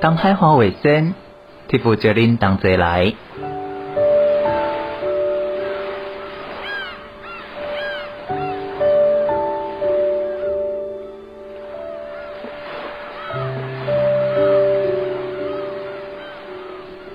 [0.00, 1.12] 东海话卫生，
[1.66, 3.14] 替负责您同齐来。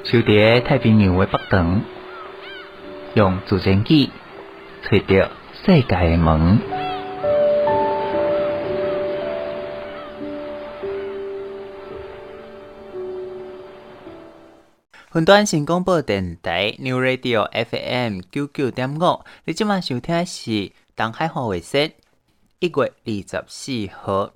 [0.04, 1.81] 就伫太平洋的北端，
[3.13, 4.12] 用直升机
[4.84, 5.30] 找到
[5.63, 6.73] 世界的门。
[15.16, 21.91] 云端新广播电台 New Radio FM 九九点五，你即晚收听是东海话卫星。
[22.58, 22.73] 一月
[23.05, 24.34] 二十四号，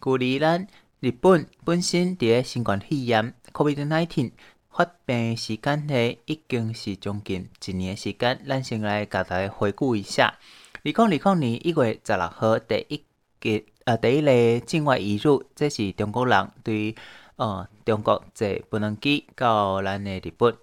[0.00, 0.68] 距离咱
[1.00, 4.30] 日本本身伫咧新冠肺炎 COVID-19
[4.70, 8.40] 发病时间呢，已经是将近一年的时间。
[8.46, 10.38] 咱先来甲大家回顾一下，
[10.84, 12.98] 二零二零年一月十六号第一
[13.40, 16.94] 个呃第一例境外移入，这是中国人对
[17.34, 20.56] 呃中国坐无人机到咱的日本。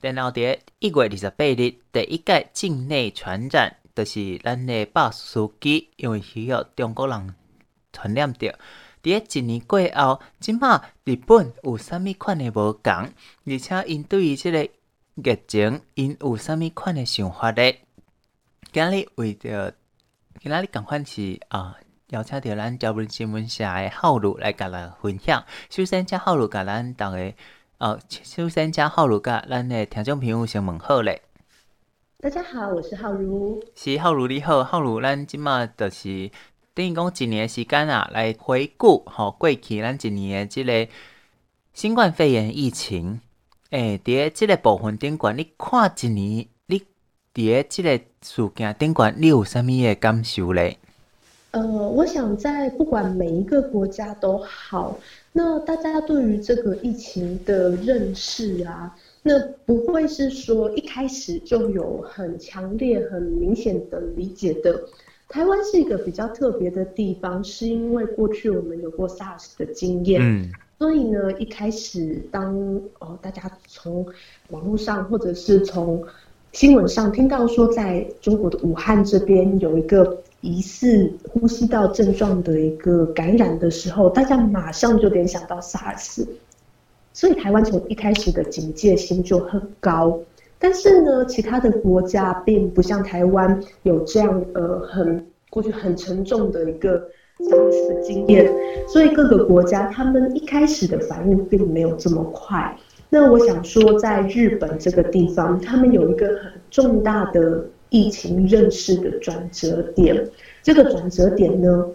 [0.00, 7.34] 然后伫一月二十八日第一届境内传染，就是咱的巴士机，因为需要中国人
[7.92, 8.56] 传染着。
[9.02, 17.80] 伫一年过后，即马日本有啥物款的无共，而且因对于即个疫情，因有啥物款的想法咧？
[18.70, 19.74] 今日为着
[20.40, 21.76] 今日共款是啊，
[22.08, 25.44] 邀请到咱朝日新闻社的浩如来甲咱分享。
[25.68, 27.34] 首先，请浩如甲咱逐个
[27.76, 31.20] 哦，首先请浩如甲咱的听众朋友先问好咧。
[32.18, 33.62] 大家好，我是浩如。
[33.74, 36.30] 是浩如你好，浩如，咱即马就是。
[36.72, 40.88] 等于讲一年的时间啊，来回顾吼过去咱一年的即个
[41.74, 43.20] 新冠肺炎疫情。
[43.68, 46.82] 诶、欸，伫这个部分顶管，你看一年，你
[47.34, 50.78] 伫这个事件顶管，你有啥物的感受咧？
[51.50, 54.98] 呃，我想在不管每一个国家都好，
[55.32, 59.32] 那大家对于这个疫情的认识啊，那
[59.64, 64.78] 不会是说一开始就有很强烈、很明显的理解的。
[65.26, 72.54] 台湾是一个比较特别的地方，是因为过去我们有过 SARS 的经验，嗯，所以呢，一开始当
[72.98, 74.06] 哦大家从
[74.50, 76.02] 网络上或者是从
[76.52, 86.26] 新闻上听到说，在中国的武汉这边有一个疑似呼吸道症状的一个感染的时候，大家马上就联想到 SARS，
[87.12, 90.18] 所以台湾从一开始的警戒心就很高。
[90.60, 98.52] 但是呢，其他的国家并不像台湾有这样呃很过去很沉重的一个 SARS 的经验，
[98.88, 102.76] 所以各个国家他们一开始的反应并没有这么快。
[103.10, 110.28] 那我想说，在日本这个地方，他们有一个很重大的疫情认识的转折点。
[110.62, 111.86] 这个转折点呢，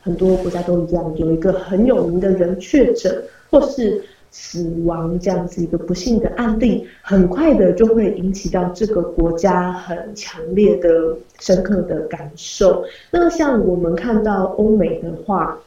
[0.00, 4.02] 很多国家都一样，有一个很有名的人确诊，或是。
[4.34, 12.82] 死亡这样子一个不幸的案例，很快的就会引起到这个国家很强烈的、深刻的感受。
[13.10, 15.60] 那像我们看到欧美的话，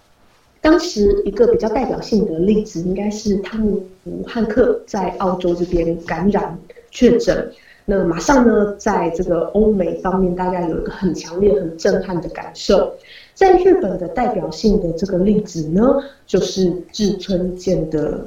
[0.61, 6.57] 当时一个比较代表性的例子，应该是汤姆汉克在澳洲这边感染
[6.89, 7.51] 确诊，
[7.85, 12.93] 那马上呢，在这个欧美方面，大家有一个很强烈、很震撼的感受。
[13.33, 15.81] 在日本的代表性的这个例子呢，
[16.25, 18.25] 就是志村健的。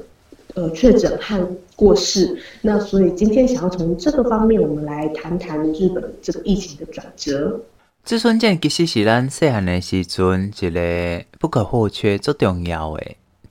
[0.55, 7.61] 呃，确诊和过世，那所以今天想要从这个方面，我们来谈谈日本这个疫情的转折。
[8.03, 13.03] 志村健其实是咱细汉的时阵一个不可或缺、最重要的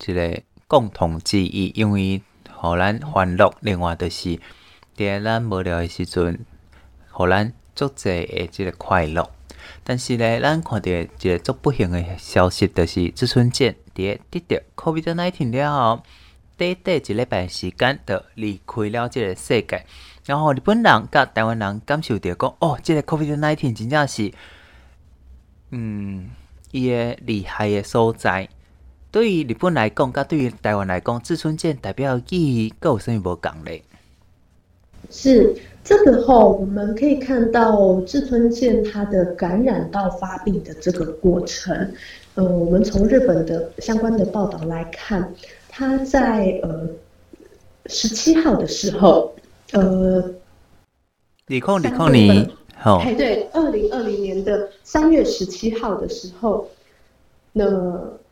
[0.06, 4.38] 一个共同记忆，因为互咱欢乐，另外就是
[4.98, 6.40] 在咱无聊的时阵，
[7.12, 9.30] 互咱足济的这个快乐。
[9.84, 16.04] 但是呢，咱看到一个足不幸的消息，就是志村健在得着 COVID-19 了后。
[16.58, 19.86] 短短一礼拜时间，就离开了这个世界。
[20.26, 24.34] 然后日本人甲台湾人感受到讲，哦，这个 COVID-19 真正是，
[25.70, 26.32] 嗯，
[26.72, 28.50] 伊个厉害的所在。
[29.12, 33.84] 对于日本来讲，甲对于台湾来讲，志村健代表意义各有甚物无共咧？
[35.10, 41.94] 是这个后，我们可以看到志村健他的感染到发病的这个过程。
[42.36, 45.34] 呃，我们从日本的相关的报道来看。
[45.70, 46.88] 他在呃
[47.86, 49.32] 十七号的时候，
[49.74, 50.34] 呃，
[51.46, 56.68] 李控李控你好，哎对，二零二零年的三月十七号的时候，
[57.54, 57.64] 那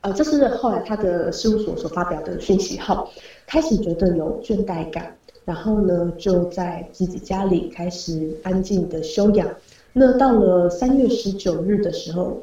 [0.01, 3.07] 呃这是后来他的事务所所发表的讯息后，
[3.45, 9.47] 开始觉得有倦怠感，然后呢就在自己家里开始安静的休养。
[9.93, 12.41] 那到了三月十九日的时候。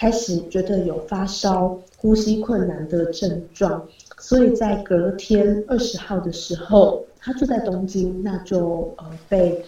[0.00, 3.84] 开始觉得有发烧、呼吸困难的症状，
[4.20, 9.60] 所以在隔天二十号的时候，他住在东京，那就呃被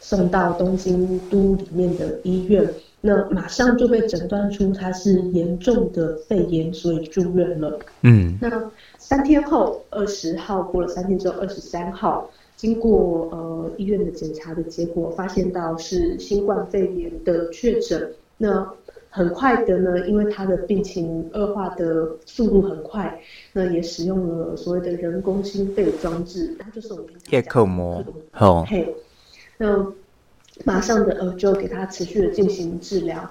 [0.00, 2.68] 送到东京都里面的医院，
[3.02, 7.78] 那马上就被诊断出他是严重的肺炎，所以住院了。
[8.02, 12.30] 嗯，那三天后，二十号过了三天之后，二十三号。
[12.54, 18.08] 经过呃医院的检查的结果，发现到是新冠肺炎的确诊。
[18.38, 18.70] 那
[19.10, 23.20] 很快的呢，因为他的病情恶化的速度很快，
[23.52, 28.04] 那也使用了所谓的人工心肺装置，它就是我们叶克膜。
[28.30, 28.94] 好，嘿，
[29.58, 29.84] 那
[30.64, 33.30] 马上的呃就给他持续的进行治疗，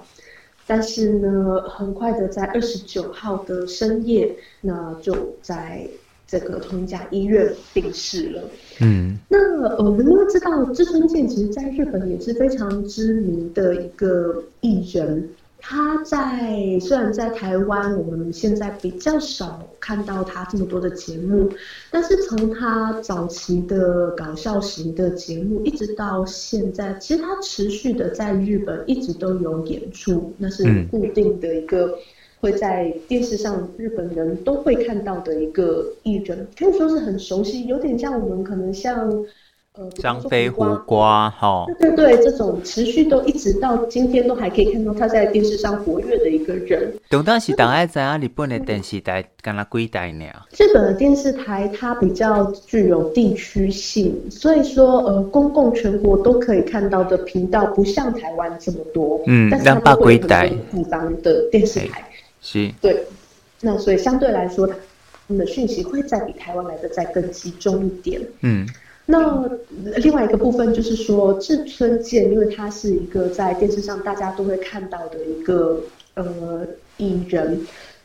[0.65, 5.87] 但是呢，很快的在二十九号的深夜，那就在。
[6.27, 8.41] 这个同一家医院病逝了。
[8.79, 15.27] 嗯，那呃，我们都知道志村健其实在日本也是非常知名的一个艺人。
[15.61, 21.49] 他在虽然在台湾我们现在比较少看到他这么多的节目，
[21.89, 31.97] 但是从他早期的搞笑型的节目一直到现在，其实他持续的在日本一直都有演出，那是固定的一个。
[32.41, 39.23] 会在电视上，日本人都会看到的一个艺人，可以说是很熟悉，有点像我们可能像
[39.81, 46.93] 呃张飞、胡瓜，哈，对对对，这种持续都一直到今天都还可以看到他在电视上活跃的一个人。
[47.09, 50.25] 当当时大家知啊，日本的电视台跟他几台呢？
[50.55, 62.07] 日本的电视台它比较具有地区性，所以说呃，公共全国都可以看到的频道不像台湾这么多，嗯，但是它都会有很多地方的电视台。
[62.41, 63.03] 是，对，
[63.61, 64.75] 那所以相对来说，他
[65.27, 68.21] 们的讯息会再比台湾来的再更集中一点。
[68.41, 68.67] 嗯，
[69.11, 69.47] 那
[69.97, 75.81] 另外一个部分就是说，志村健，因为他是一个在电视上大家都会看到的一个
[76.15, 76.65] 呃
[76.97, 77.59] 艺人，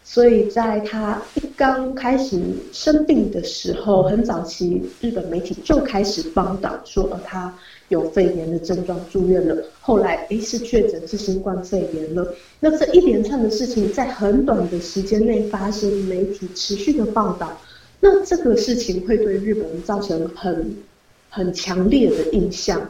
[0.04, 2.38] 所以在他一刚开始
[2.72, 7.54] 生病的时候，很早期日本媒体就开始报道说，他。
[7.88, 12.34] 有肺炎的症状住院了，后来诶是确诊是新冠肺炎了。
[12.58, 17.56] 那这一连串的事情在很短的时间内发生，媒体持续的报道，
[18.00, 20.74] 那这个事情会对日本人造成很
[21.36, 22.80] 很强烈的印象。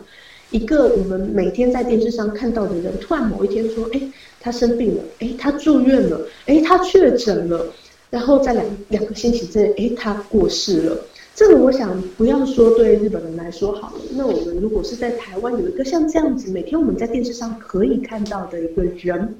[0.53, 7.67] 一个我们每天在电视上看到的人，突然某一天说，诶他生病了，诶他住院了，诶他确诊了，
[8.09, 10.97] 然后在两两个星期之内，诶他过世了。
[11.35, 19.35] 这个我想不要说对日本人来说好了，那我们如果是在台湾有一个像这样子，每天我们在电视上可以看到的一个人，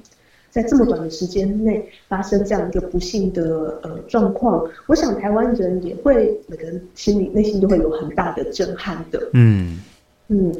[0.49, 9.29] 在这么短的时间内发生这样一个不幸的呃状况，我想台湾人也会每个人心里内心都会有很大的震撼的。
[9.33, 9.79] 嗯
[10.29, 10.53] 嗯，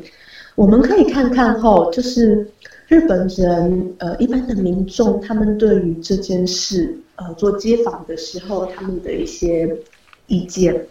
[0.55, 2.47] 我们可以看看哈，就是
[2.87, 9.75] 日本人呃一般的民众他们对于这件事呃做街访的时候，他们的一些
[10.27, 10.85] 意见。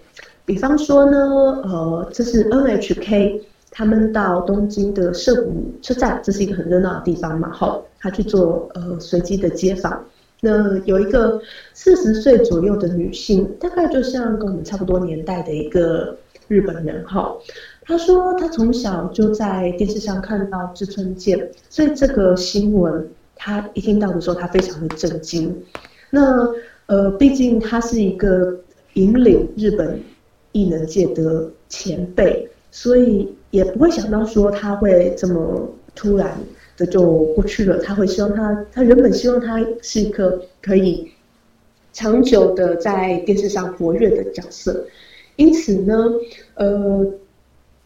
[0.44, 1.18] 比方说呢，
[1.64, 3.40] 呃，这是 NHK，
[3.70, 10.04] 他们到东京的涩谷车站，这是一个很热闹的地方嘛，好，他去做呃随机的街访。
[10.40, 11.40] 那有一个
[11.74, 16.16] 四十岁左右的女性，大概就像跟我们差不多年代的一个
[16.46, 17.36] 日本人，哈，
[17.82, 25.64] 她说她从小就在电视上看到志村健，所以这个新闻她一听到的时候，她非常的震惊。
[26.10, 26.48] 那
[26.86, 28.56] 呃，毕竟她是一个
[28.94, 30.00] 引领日本。
[30.52, 36.34] 艺能界的前辈，所以也不会想到说他会这么突然
[36.76, 37.02] 的就
[37.34, 37.78] 过去了。
[37.78, 41.10] 他会希望他，他原本希望他是一个可以
[41.92, 44.86] 长久的在电视上活跃的角色。
[45.36, 45.94] 因此呢，
[46.54, 47.06] 呃，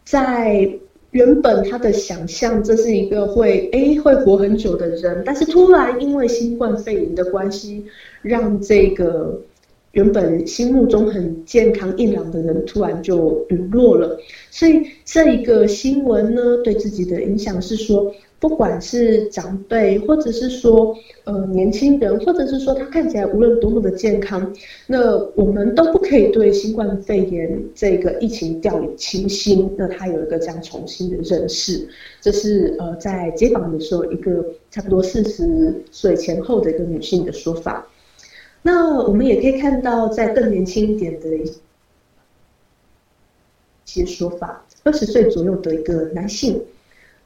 [0.03, 0.71] 在
[1.11, 7.85] 原本他的想象，这是一个会诶会活很久的人，但是突然因为新冠肺炎的关系，
[8.21, 9.41] 让这个。
[9.93, 14.17] 原本心目中很健康硬朗的人，突然就陨落了。
[14.49, 18.09] 所以这一个新闻呢，对自己的影响是说，
[18.41, 24.51] 不管是长辈，或者是说呃年轻人，或者是说他看起来无论多么的健康，
[24.87, 29.71] 那我们都不可以对新冠肺炎这个疫情掉以轻心。
[29.77, 31.87] 那他有一个这样重新的认识，
[32.19, 37.87] 这是呃在街访的时候一个差不多四十岁前后的一个女性的说法。
[38.63, 41.51] 那我们也可以看到，在更年轻一点的一
[43.85, 46.59] 些说法，二十岁左右的一个男性，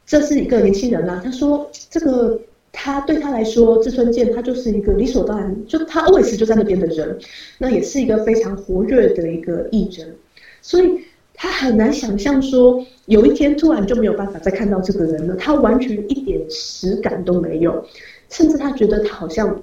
[0.06, 1.22] 这是一个年轻人啦。
[1.24, 2.40] 他说，这个
[2.72, 7.18] 他对他来说，志村健他就是一个理所当然，就他 always 就在那边的人，
[7.58, 10.16] 那也是一个非常活跃的一个艺人，
[10.62, 11.00] 所以
[11.34, 17.86] 他很难想象说，有一天突然就没有办法再看到这个人了，他完全一点实感都没有。
[18.30, 19.62] 甚至他觉得他好像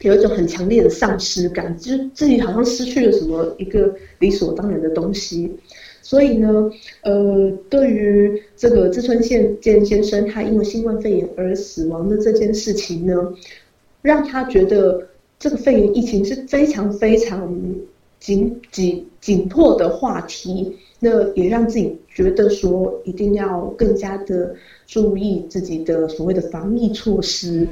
[0.00, 5.54] 有一种很强烈的丧失感，就是自己好像失去了什么一个理所当然的东西。
[6.02, 6.70] 所以呢，
[7.02, 13.14] 呃，对于这个志村健先生他因为新冠肺炎而死亡的这件事情呢，
[14.02, 15.06] 让他觉得
[15.38, 17.52] 这个肺炎疫情是非常非常
[18.18, 20.76] 紧紧紧迫的话题。
[21.02, 24.54] 那也让自己觉得说，一定要更加的
[24.86, 27.66] 注意自己的所谓的防疫措施。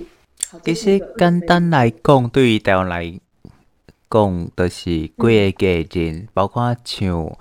[0.65, 3.21] 其实简单来讲，对于台湾来
[4.09, 7.37] 讲，就是几个人，包括像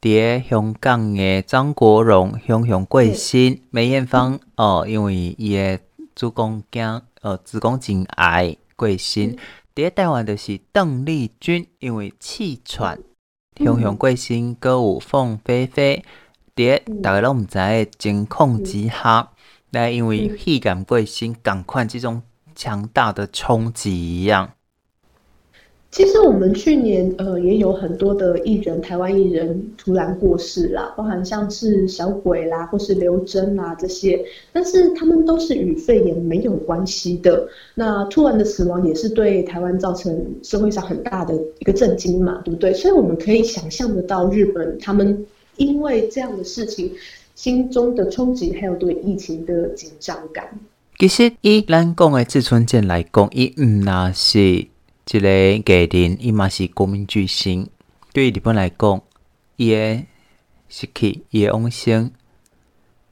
[0.00, 5.78] 伫香港的张国荣、香香过身，梅艳芳哦，因为伊的
[6.14, 9.36] 子宫颈呃子宫颈癌过身。
[9.74, 12.98] 伫、嗯、台湾就是邓丽君，因为气喘。
[13.56, 16.02] 熊熊贵星歌舞凤飞飞，
[16.56, 19.28] 伫大家拢毋知诶情况之下，
[19.70, 22.22] 来因为气感贵星赶快这种
[22.54, 24.52] 强大的冲击一样。
[25.90, 37.48] 其实我们去年呃也有很多的艺人，台湾艺人突然过世啦，包含像是小鬼啦，或是刘真啦这些，但是他们都是与肺炎没有关系的。
[37.74, 42.72] 那突然的死亡也是对台湾造成社会上很大的一个震惊嘛，对不对？
[42.72, 46.92] 所以我们可以想象得到日本他们因为这样的事情
[47.34, 50.48] 心中的冲击，还有对疫情的紧张感。
[51.00, 54.68] 其实以咱讲的志村健来讲，伊毋那是。
[55.18, 57.68] 一个艺人，伊嘛是国民巨星。
[58.12, 59.02] 对日本来讲，
[59.56, 60.04] 伊的
[60.68, 62.10] 失去，伊的往生，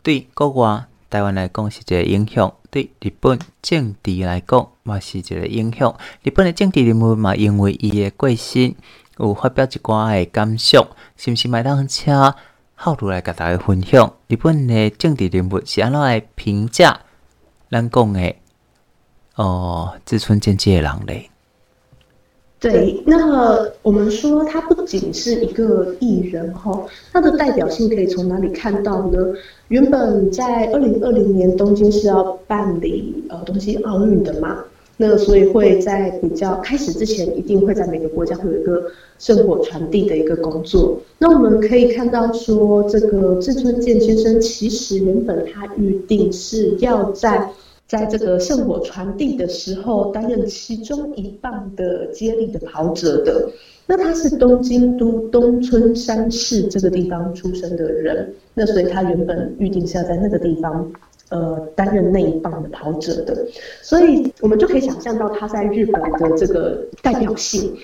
[0.02, 5.96] 对国外台湾来讲是一个影响；对日本政治来讲，嘛是一个影响。
[6.22, 8.74] 日本的政治人物嘛，因为伊的过身，
[9.18, 10.86] 有发表一寡的感想，
[11.16, 12.36] 是毋是麦当车
[12.74, 14.14] 好路来甲大家分享？
[14.28, 17.00] 日本的政治人物是安怎来评价
[17.70, 18.34] 咱讲的
[19.34, 21.30] 哦，志村健这个人咧？
[22.60, 29.32] 对，那我们说他不仅是一个艺人哈，他的代表性可以从哪里看到呢？
[29.68, 34.58] 原本在二零二零年东京是要办理呃东京奥运的嘛，
[34.96, 40.98] 那所以会在比较开始之前，一定会在每个国家会有一个圣火传递的一个工作。
[41.18, 47.48] 那我们可以看到说，这个志村健先生其实原本他预定是要在。
[47.88, 53.50] 在这个圣火传递的时候，担任其中一棒的接力的跑者的。
[53.86, 60.92] 那他是东京都东村山市这个地方出生的人，那所以他原本预定是要在那个地方，
[61.30, 63.46] 呃，担任那一棒的跑者的。
[63.80, 67.74] 所以我们就可以想象到他在日本的这个代表性，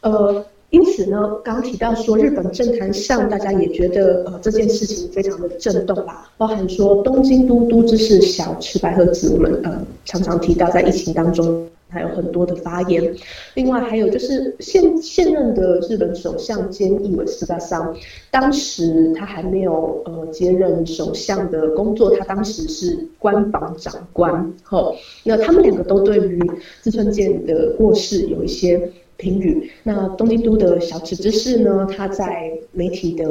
[0.00, 0.44] 呃。
[0.72, 13.14] 因此呢，刚提到说日本政坛上，大家也觉得呃这件事情非常的震动吧，包含说东京都都知事小池百合子，我们呃常常提到在疫情当中还有很多的发言。
[13.52, 17.94] 另外还有就是现现任的日本首相菅义伟斯巴桑，
[18.30, 24.50] 当时他还没有呃接任首相的工作，他当时是官房长官。
[24.62, 26.40] 后那他们两个都对于
[26.82, 28.90] 志村健的过世有一些。
[29.22, 29.70] 评语。
[29.84, 31.86] 那东京都的小池知事呢？
[31.96, 33.24] 他在媒体的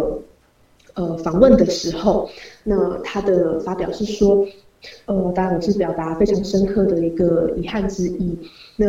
[0.94, 2.30] 呃访问的时候，
[2.64, 4.48] 那他的发表是说，
[5.06, 8.40] 呃，当然我是表达非常深刻的一个遗憾之意。
[8.78, 8.88] 那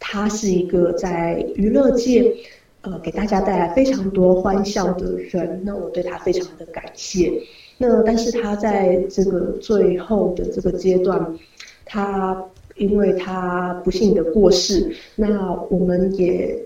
[0.00, 2.34] 他是一个在娱乐界
[2.80, 7.40] 呃给大家带来非常多欢笑的人，那我对他非常的感谢。
[7.78, 11.38] 那但是他在这个最后的这个阶段，
[11.84, 12.44] 他。
[12.80, 16.58] 因为他不幸的过世，那我们也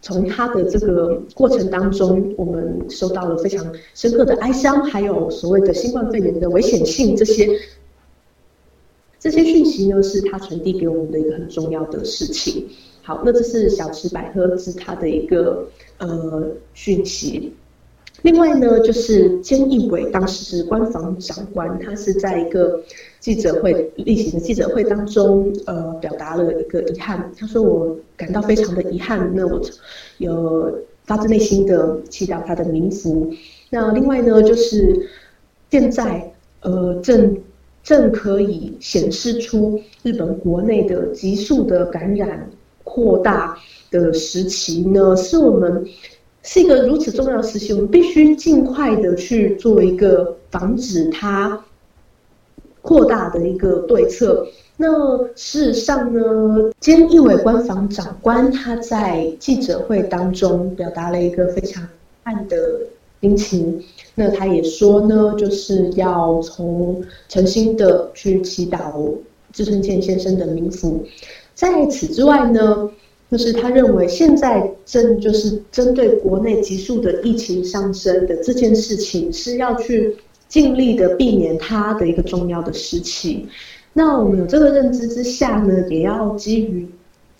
[0.00, 7.46] 从他的这个过程当中，我们收到了非常深刻的哀伤，还有所谓的新冠肺炎的危险性，这些
[9.18, 12.66] 这些讯息呢，是他传递给我们的一个很重要的事情。
[13.02, 15.68] 好，那这是小池百合子他的一个
[15.98, 17.52] 呃讯息。
[18.22, 22.82] 另外呢，就是菅义伟当时是官房长官，他是在一个
[23.20, 27.30] 记者会例行的记者会当中，呃，表达了一个遗憾。
[27.38, 29.60] 他说：“我感到非常的遗憾，那我
[30.18, 33.32] 有发自内心的祈祷他的冥福。
[33.70, 35.08] 那另外呢，就是
[35.70, 36.32] 现在
[36.62, 37.36] 呃正
[37.84, 42.50] 正可以显示出日本国内的急速的感染
[42.82, 43.56] 扩大
[43.90, 45.84] 的时期呢，是我们。”
[46.46, 51.60] 是一个如此重要的事情，我们必须尽快的去做一个防止它
[52.80, 54.46] 扩大的一个对策。
[54.76, 61.86] 那事实上呢，菅义伟官房长官他在记者会当中表达了一个非常
[62.22, 62.56] 暗的
[63.20, 63.82] 殷勤。
[64.14, 69.12] 那他也说呢，就是要从诚心的去祈祷
[69.52, 71.04] 志村健先生的冥福。
[71.54, 72.88] 在此之外呢，
[73.30, 80.16] 就是他认为现在针就是针对国内急速的疫情上升的这件事情，是要去
[80.48, 83.48] 尽力的避免它的一个重要的时期。
[83.92, 86.88] 那我们有这个认知之下呢，也要基于。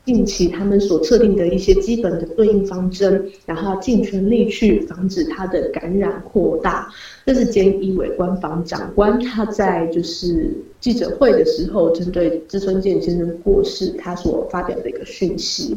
[0.06, 6.88] 近期他们所测定的一些基本的对应方针，然后尽全力去防止它的感染扩大。
[7.26, 10.48] 这是菅义伟官房长官他在就是
[10.80, 15.76] 记者会的时候，针对志村健先生过世，他所发表的一个讯息。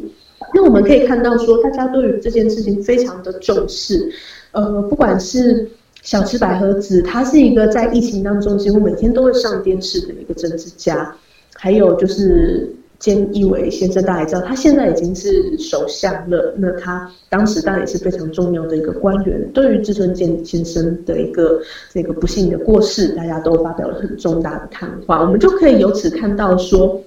[0.54, 4.12] 那我们可以看到说，大家对于这件事情非常的重视。
[4.52, 5.68] 呃，不管是
[6.02, 11.16] 小池百合子，他是一个在疫情当中几乎每天都会上电视的一个政治家，
[11.54, 12.72] 还有就是。
[13.00, 16.54] 菅义伟先生，大家知道，他现在已经是首相了。
[16.58, 19.50] 那他当时当然也是非常重要的一个官员。
[19.52, 25.22] 对于志村健先生的一个这个不幸的过世，大家都发表了很重大的谈话。
[25.22, 27.02] 我们就可以由此看到说，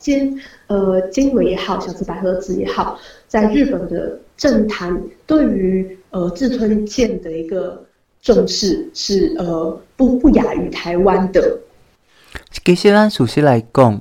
[0.00, 2.96] 菅呃菅义伟也好，小池百合子也好，
[3.26, 7.84] 在日本的政坛对于呃志村健的一个
[8.22, 11.58] 重视是呃不不亚于台湾的。
[12.64, 14.00] 其实按事实来讲。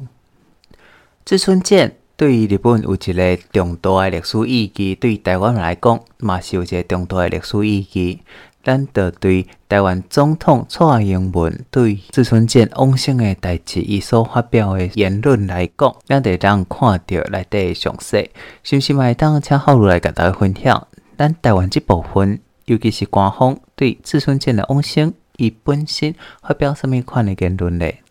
[1.27, 8.19] 志村健对于日本有一个重大的历史意义，对于台湾来讲嘛是有一个重大的历史意义。
[8.63, 18.31] 咱得对台湾总统蔡英文对志村健往生的代志，伊所发表的言论来讲，咱得当看到内底详细。
[18.63, 19.13] 是不是嘛会？
[19.13, 28.01] 当请浩如来甲大家分享，咱台湾这部分，尤其是官方对志村健的往生，伊本身发表什么款的言论咧？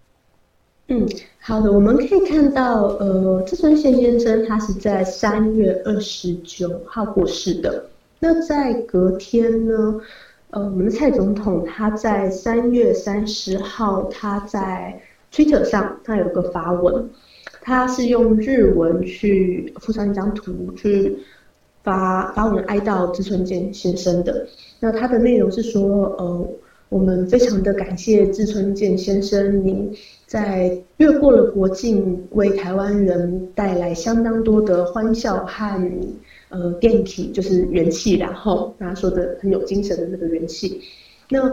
[0.88, 1.07] 嗯。
[1.38, 7.85] 好的，我们可以看到，呃，志村健先生他是在三月二十九号过世的。
[8.19, 10.00] 那在隔天呢，
[10.50, 15.00] 呃，我们的蔡总统他在三月三十号，他在
[15.33, 17.09] Twitter 上他有个发文，
[17.61, 21.16] 他是用日文去附上一张图去
[21.85, 24.49] 发发文哀悼志村健先生的。
[24.81, 26.49] 那他的内容是说，呃。
[26.88, 29.92] 我们非常的感谢志村健先生，您
[30.27, 35.91] 在越过了国境，为台湾人带来相当多的欢笑和
[36.49, 38.17] 呃电体，就是元气。
[38.17, 40.81] 然后大家说的很有精神的那个元气。
[41.31, 41.53] 那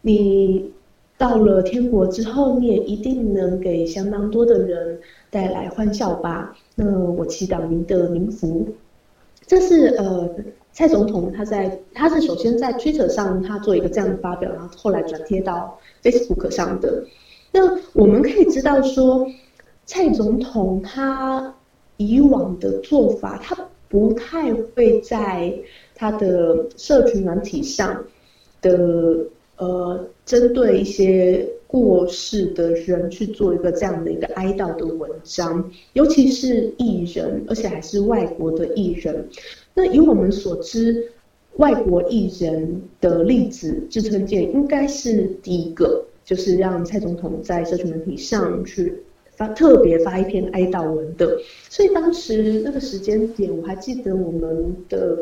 [0.00, 0.72] 你
[1.18, 4.98] 到了天国之后，你也一定能给相当多的人
[5.30, 6.56] 带来欢笑吧？
[6.74, 8.66] 那我祈祷您的冥福。
[9.46, 10.28] 这是呃。
[10.76, 17.04] 蔡总统他在他是首先在 Twitter 上他做一个这样的发表，然后后来转贴到 Facebook 上的。
[17.54, 17.60] 那
[17.92, 19.24] 我们可以知道说，
[19.86, 21.54] 蔡总统他
[21.98, 23.56] 以往的做法，他
[23.88, 25.54] 不太会在
[25.94, 28.04] 他的社群软体上
[28.60, 29.16] 的
[29.56, 39.28] 呃针对一些过世的人去做一个这样的一个哀悼的文章，尤其是艺人，而且还是外国的艺人。
[39.74, 41.08] 那以我们所知，
[41.58, 49.02] 外国艺人的例子，志村健应该是第一个，就是让蔡总统在社群媒体上去
[49.36, 51.38] 发特别发一篇哀悼文的。
[51.68, 55.18] 所以当时那个时间点，我还记得我们的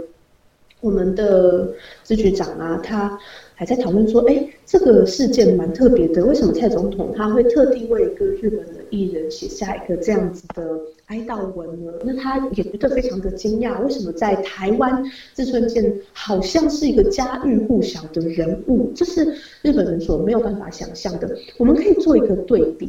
[0.80, 3.18] 我们的支局长啊，他。
[3.54, 11.90] 还在讨论说，哎，这个事件蛮特别的，为什么蔡总统他会特地为一个日本的艺人写下一个这样子的哀悼文呢？
[12.04, 15.02] 那他也觉得非常的惊讶，为什么在台湾
[15.34, 19.24] 志村健好像是一个家喻户晓的人物，这是
[19.62, 21.36] 日本人所没有办法想象的。
[21.56, 22.86] 我们可以做一个对比，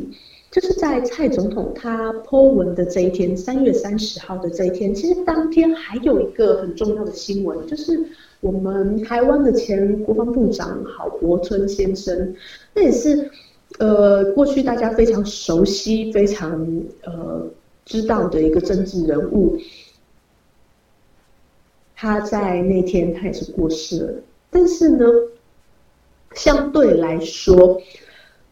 [0.52, 8.00] 就是在蔡总统他 po 文的这一天，三月三十号的这一天，其实当天还有一个很重要的新闻，就是。
[8.44, 12.36] 我们台湾的前国防部长郝柏村先生，
[12.74, 13.32] 那也是
[13.80, 16.66] 呃过去大家非常熟悉、非常
[17.04, 17.46] 呃
[17.86, 19.58] 知道的一个政治人物。
[21.96, 24.14] 他在那天他也是过世了，
[24.50, 25.06] 但是呢，
[26.34, 27.82] 相对来说，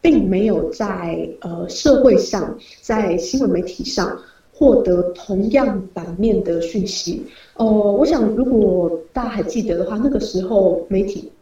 [0.00, 4.18] 并没有在呃社会上、在新闻媒体上。
[4.54, 7.24] 获得同样版面的讯息，
[7.56, 11.32] 哦、呃，我想如果大家还记得的话，那个时候媒体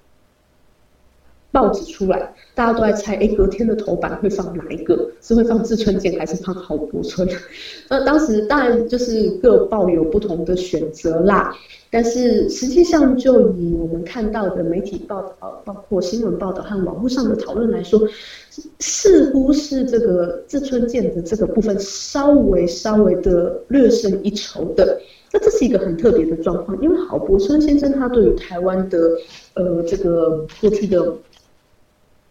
[1.52, 5.10] 报纸出来，大家都在猜，哎，隔天的头版会放哪一个？
[5.20, 7.28] 是会放志村健还是放郝柏村？
[7.88, 11.54] 那 当时当然就是各报有不同的选择啦。
[11.92, 18.00] 但是实际上，就以我们看到的媒体报道，包括新闻报道和网络上的讨论来说，
[18.78, 25.00] 似乎是这个志村健的这个部分稍微稍微的略胜一筹的。
[25.32, 28.98] 那这是一个很特别的状况，因为郝柏村先生他对于台湾的
[29.54, 31.12] 呃这个过去的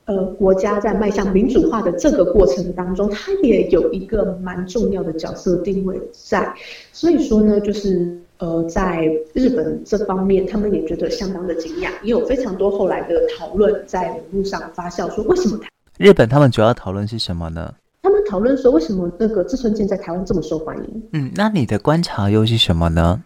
[0.09, 6.51] 呃国家在迈向民主化的这个过程当中，它也有一个蛮重要的角色定位在，
[6.91, 15.69] 所以说呢，就是呃在日本这方面，他们也觉得相当的惊讶，也有非常多后来的讨论在网络上发酵，说为什么台
[15.99, 17.71] 日本他们主要讨论是什么呢？
[18.01, 21.03] 他们讨论说，为什么那个志村健在台湾这么受欢迎？
[21.13, 23.21] 嗯，那你的观察又是什么呢？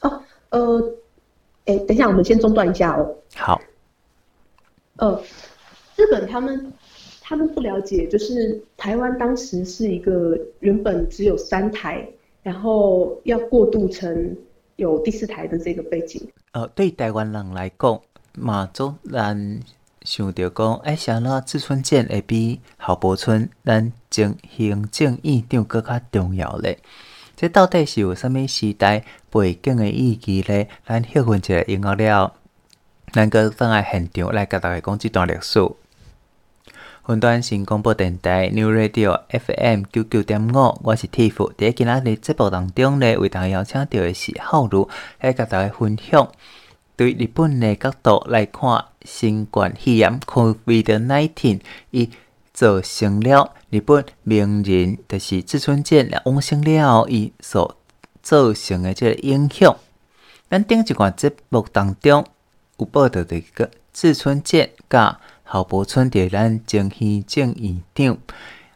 [0.00, 0.82] 哦，呃，
[1.66, 3.14] 哎，等一下，我们先中断一下哦。
[3.36, 3.60] 好。
[4.96, 5.22] 呃，
[5.96, 6.72] 日本他们
[7.20, 12.06] 他们不了解，就是台湾当时是一个原本只有三台，
[12.42, 14.36] 然后要过渡成
[14.76, 16.20] 有第四台的这个背景。
[16.52, 18.00] 呃，对台湾人来讲，
[18.34, 19.60] 马祖兰。
[20.04, 26.78] 想着讲，哎，啥那志村健会比郝柏村咱前行政院长搁较重要咧？
[27.34, 30.68] 这到底是有啥物时代背景的意义咧？
[30.86, 32.34] 咱休困一下，音乐了，
[33.14, 35.60] 咱阁转来现场来甲大家讲这段历史。
[37.06, 41.52] 云端新广播电台 New Radio FM 九九点五，我是 Tiff。
[41.54, 46.28] 伫今仔日节目当中咧，为大家邀请到的是浩如来甲大家分享。
[46.96, 51.60] 对日本的角度来看，新冠肺炎 （COVID-19）
[51.92, 52.10] 伊
[52.52, 57.76] 造成了日本名人，就是志村健往生了，伊所
[58.20, 59.76] 造成的这个影响。
[60.50, 62.24] 咱顶一段节目当中
[62.78, 68.18] 有报道的个志村健甲郝柏村伫咱前行政院长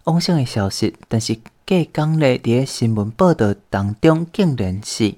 [0.05, 1.35] 往生的消息，但是
[1.67, 5.15] 隔讲咧，伫个新闻报道当中，竟然是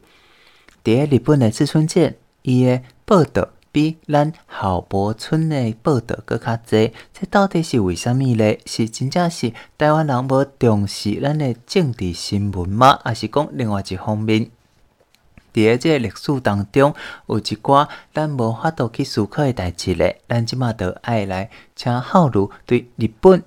[0.83, 2.17] 伫个日本的志村健。
[2.43, 8.59] 伊的报道比咱郝柏村的报道搁较侪，这到底是为虾米咧？
[8.65, 12.99] 是真正是台湾人无重视咱的政治新闻吗？
[13.05, 14.51] 还是讲另外一方面？
[15.53, 16.95] 伫个这个历史当中，
[17.27, 20.21] 有一寡咱无法度去思考的代志咧。
[20.29, 23.43] 咱即马着爱来请浩如对日本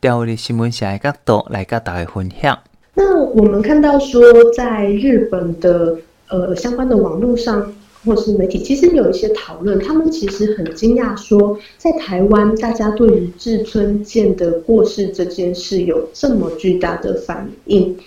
[0.00, 2.58] 朝日新闻社的角度来甲大家分享。
[2.94, 4.20] 那我们看到说，
[4.56, 5.96] 在日本的
[6.28, 7.72] 呃相关的网络上。
[8.04, 17.98] 或是媒体其实有一些讨论，他们其实很惊讶，说在台湾，大家对于志村健的过世这件事有这么巨大的反应。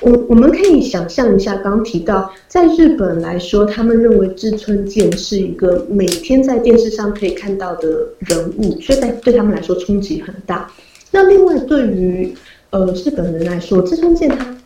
[0.00, 10.70] 我我们可以想象一下，刚提到，在日本来说，他们认为志村健是一个每天在电视上可以看到的人物，所以在对他们来说冲击很大。
[11.10, 12.34] 那另外，对于
[12.70, 14.56] 呃日本人来说，志村健他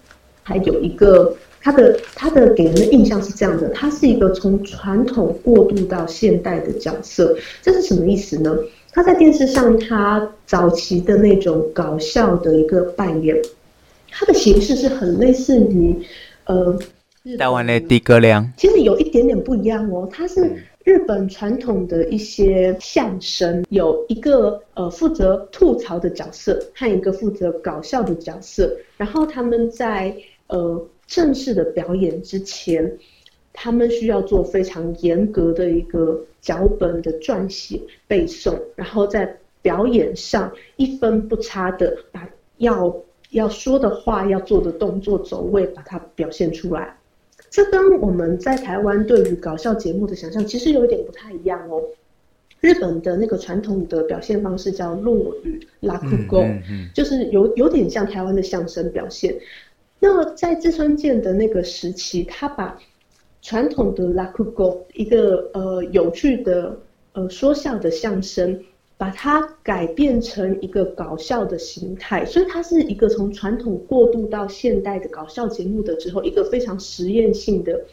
[0.42, 1.35] 还有一个。
[1.59, 8.57] 他的他的给人的印象是这样的，他是一个从传统过渡到现代的角色，这是什么意思呢？
[8.92, 13.37] 他在电视上，他早期的那种搞笑的一个扮演，
[14.18, 15.94] 他的形式是很类似于
[16.46, 16.79] 呃
[17.38, 30.88] 台湾的猪哥亮，其实有一点点不一样哦，它是日本传统的一些相声，有一个呃负责吐槽的角色和一个负责搞笑的角色，然后他们在呃。
[31.09, 32.98] 正式的表演之前，
[33.52, 42.92] 他们需要做非常严格的一个脚本的撰写背诵，然后在表演上一分不差的把要
[43.37, 46.96] 要说的话、要做的动作走位把它表现出来。
[47.51, 51.83] 这跟我们在台湾对于搞笑节目的想象其实有一点不太一样哦。
[52.61, 56.42] 日本的那个传统的表现方式叫落语拉酷狗，
[56.94, 59.37] 就是有有点像台湾的相声表现。
[60.01, 62.79] 那么在志村健的那个时期，他把
[63.42, 66.77] 传统的拉酷狗一个呃有趣的
[67.12, 68.59] 呃说笑的相声，
[68.98, 77.85] 把它改变成一个搞笑的形态，所以它是一个从传统过渡到现代的搞笑节目的之后，一个非常实验性的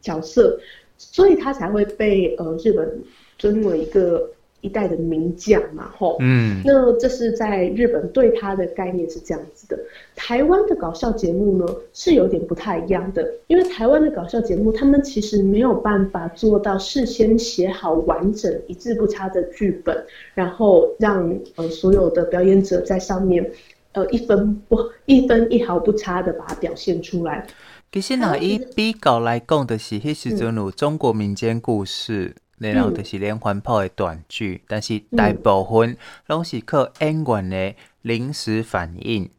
[0.00, 0.58] 角色，
[0.96, 3.02] 所以它才会被呃日本
[3.38, 4.30] 尊为一个。
[4.60, 9.78] 一代的名将嘛，吼，嗯，那这是在日本对他的概念是这样子的。
[10.16, 19.96] 台湾的搞笑节目呢是有点不太一样的，因为台湾的搞笑节目，他们其实没有办法做到事先写好完整一字不差的剧本，
[20.34, 23.48] 然后让呃所有的表演者在上面
[23.92, 27.46] 呃一分不 一分一毫不差的把它表现出来。
[27.92, 32.34] 其实呢，一比较来讲的是，迄时阵有中国民间故事。
[32.58, 39.30] 然后就是连环炮的短剧，嗯，但是大部分拢是靠演员的临时反应，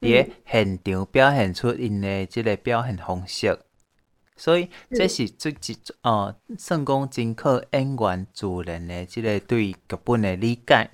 [0.00, 3.58] 伫、嗯、现场表现出因的即个表现方式，
[4.36, 10.90] 所以这是最一哦，算讲真靠演员自然的即个对剧本的理解，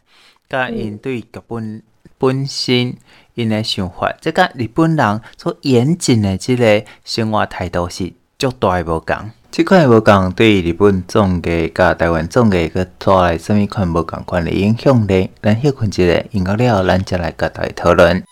[0.48, 1.82] 甲因对剧本
[2.18, 2.96] 本身
[3.34, 9.30] 因的想法，即甲日本人所严谨的即个生活态度是足大的无共。
[9.50, 15.28] 即款无共对日本总计甲台湾总计个带来甚物款无共款的影响呢？
[15.42, 18.22] 咱休困一下，音乐了后，咱再来甲大家讨论。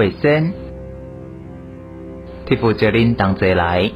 [0.00, 0.54] 卫生
[2.46, 3.90] 替父责您同齐来。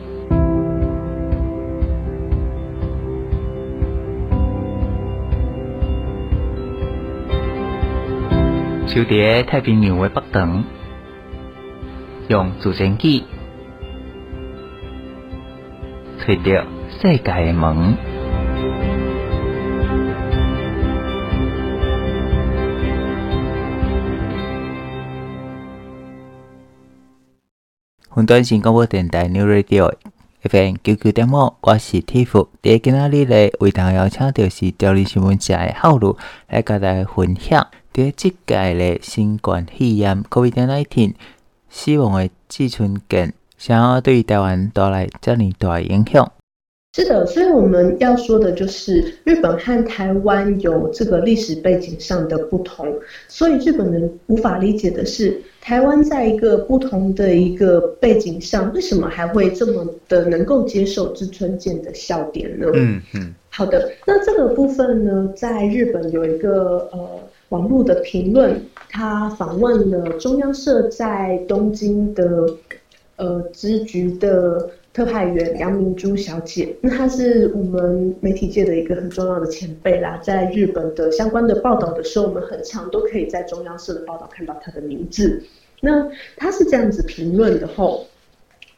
[8.87, 10.63] 小弟太平洋的北端，
[12.29, 12.89] 用 về
[16.37, 16.65] bất
[17.01, 18.14] 世界的门。
[28.17, 29.93] 云端新广播电台 New Radio
[30.43, 32.47] FM 九九点五，我是 Tiff。
[32.63, 36.17] 在今仔日咧，为大家邀请到是调理新闻社的浩如
[36.49, 41.15] 来甲大家分享，在即届咧新冠肺炎 COVID-19
[41.69, 46.31] 死亡的志村健，想要对台湾带来遮尔大影响。
[46.97, 52.87] 是的，所以我们要说的就是日本和台湾有这个历史背景上的不同，
[53.27, 62.67] 所以日本人无法理解的是，台湾在一个不同的一个背景上，为什么还会这么的能够接受志村健的笑点呢？
[62.75, 67.09] 嗯嗯，好的，那这个部分呢，在日本有一个呃
[67.49, 72.47] 网络的评论，他访问了中央社在东京的
[73.17, 74.69] 呃支局的。
[74.95, 80.21] 特派员杨明珠小姐，那她是我们媒体界的一个很重要的前辈啦。
[80.23, 85.43] 在日本的相关的报道的时候，我们很常都可以在中央社的报道看到她的名字。
[85.81, 88.07] 那她是这样子评论的后，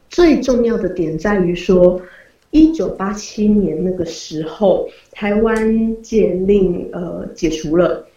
[0.09, 2.01] 最重要的点在于说，
[2.49, 8.07] 一九八七年那个时候，台湾戒令呃解除了。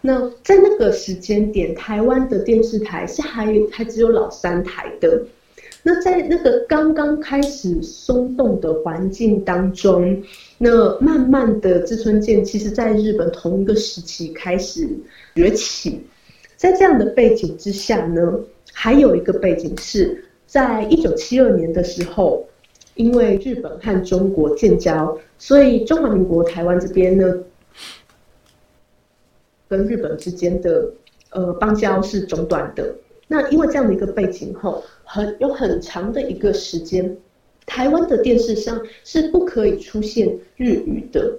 [0.00, 5.20] 那在那个时间点，台湾的电视台是还还只有老三台的。
[5.82, 10.22] 那在那个刚刚开始松动的环境当中，
[10.58, 14.88] 那慢慢的志村健其实在日本同一个时期开始
[15.34, 16.02] 崛起，
[16.56, 18.40] 在这样的背景之下呢，
[18.72, 22.46] 还有一个背景是在一九七二年的时候，
[22.96, 27.38] 因为日本和中国建交，所以中华民国台湾这边呢，
[29.68, 30.90] 跟日本之间的
[31.30, 32.94] 呃邦交是中断的。
[33.28, 37.16] 那因为这样的一个背景后，很有很长的一个时间，
[37.66, 41.38] 台湾的电视上是不可以出现日语的。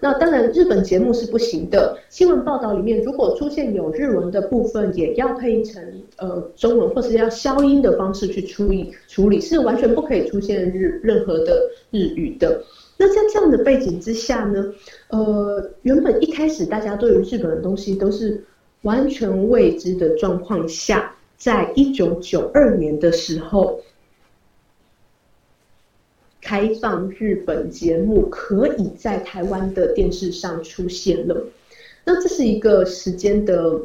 [0.00, 1.96] 那当然，日本节目是不行的。
[2.10, 5.82] 新闻报道里面如果出现有日文的部分，也要配音成
[6.16, 12.62] 呃中文，或是要消音的方式去处理处理，是完全不可以出现日任何的日语的。
[12.98, 14.72] 那在这样的背景之下呢，
[15.08, 18.44] 呃，原本一开始大家对于日本的东西都是
[18.82, 21.14] 完全未知的状况下。
[21.38, 23.80] 在一九九二年的时候，
[26.42, 31.44] 开放日本节目可以在台湾的电视上出现了。
[32.04, 33.80] 那这是一个时间的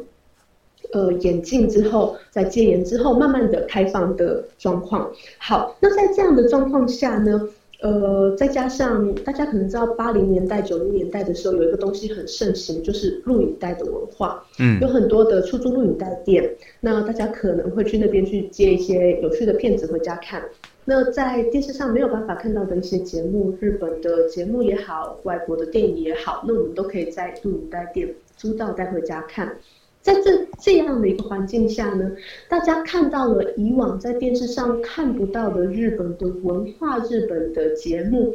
[0.92, 5.12] 呃演进之后，在戒严之后，慢慢的开放的状况。
[5.38, 7.48] 好，那在这样的状况下呢？
[7.84, 14.42] 呃，再加上大家可能知道，八零年代、九零年代的时候，有一个东西很盛行，就是录影带的文化。
[14.58, 20.42] 嗯，有很多的出租录影带店，那大家可能会去那边去接一些有趣的片子回家看。
[20.86, 29.54] 那在电视上没有办法看到的一些节目，日本的节目也好，外国的电影也好，那我们都可以在录影带店租到带回家看。
[30.04, 32.12] 在这这样的一个环境下呢，
[32.46, 38.34] 大家看到了以往在电视上看不到的日本的文化、日本的节目，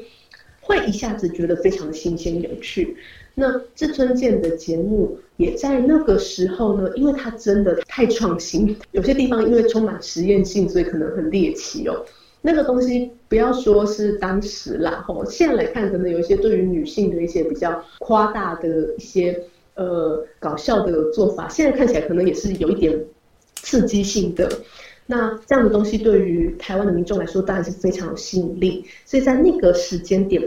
[0.61, 2.97] 会一下子觉得非常新鲜有趣。
[3.35, 12.03] 那志村健的节目也在那个时候呢，因为它真的太创新，有些地方因为充满实验性，所以可能很猎奇哦。
[12.41, 19.39] 那个东西不要说是当时啦，吼，现在来看可能有一些对于女性的一些比较夸大的一些。
[19.79, 23.01] 呃，搞笑的做法，现在看起来可能也是有一点
[23.55, 24.51] 刺激性的。
[25.05, 28.83] 那这样的东西对于台湾的民众来说，当然是非常有吸引力。
[29.05, 30.45] 所以在那个时间点，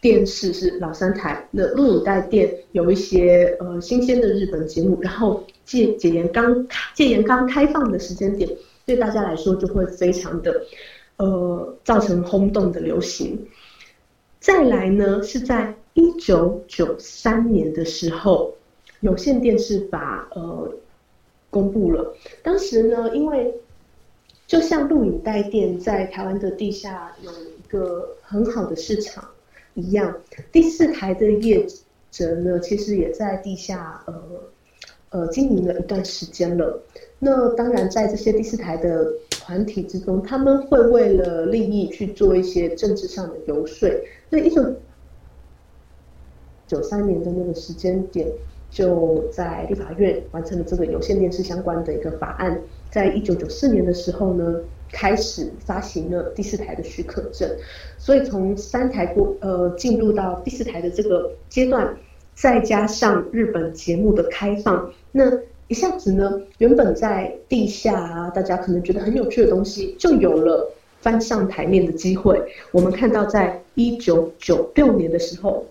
[0.00, 8.48] 电视是老三台，那录影带店有一些呃新鲜的日本节目，然后戒戒严刚戒严刚开放的时间点，
[8.86, 10.58] 对大家来说就会非常的
[11.18, 13.46] 呃造成轰动的流行。
[14.38, 18.56] 再来呢，是在一九九三年的时候。
[19.00, 20.70] 有线电视法呃
[21.48, 23.54] 公布了，当时呢，因为
[24.46, 29.26] 就像录影带店在台湾的地下有一个很好的市场
[29.74, 30.14] 一样，
[30.52, 31.66] 第四台的业
[32.10, 34.22] 者呢，其实也在地下呃
[35.08, 36.82] 呃经营了一段时间了。
[37.18, 43.88] 那当然，在这些第四台的团体之中，他们会为了利益去做一些政治上的游说。
[44.28, 44.74] 那一九
[46.66, 48.30] 九三年的那个时间点。
[48.70, 52.60] 就在立法院完成了这个有线电视相关的一个法案，
[52.90, 54.60] 在一九九四年的时候呢，
[54.92, 57.48] 开始发行了第四台的许可证，
[57.98, 61.96] 所以从三台过呃进入到第四台的这个阶段，
[62.34, 65.24] 再加上日本节目的开放，那
[65.66, 72.40] 一下子呢，原本在地下啊，大家可能觉得很有趣的东西，就有了翻上台面的机会。
[72.72, 75.64] 我们看到，在一九九六年的时候，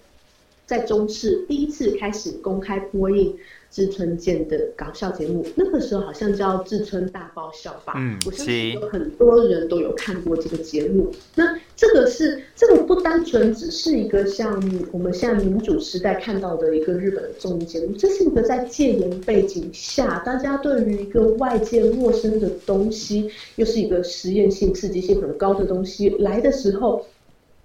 [0.70, 3.36] 在中视第一次开始公开播映。
[3.72, 7.94] 志村健的搞笑节目，那个时候好像叫《志村大爆笑》吧？
[7.98, 11.12] 嗯，我相信有很多人都有看过这个节目。
[11.36, 14.60] 那这个是这个不单纯只是一个像
[14.92, 27.06] 我们现在民主时代看到的一个日本的综艺节目，这是一个在戒严背景下，大家对于一个外界陌生的东西，又是一个实验性、刺激性很高的东西来的时候，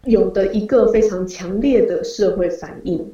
[0.06, 3.12] 有的一个非常强烈的社会反应。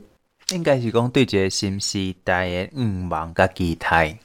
[0.53, 4.19] 应该是讲对这个新时代的愿望跟期待。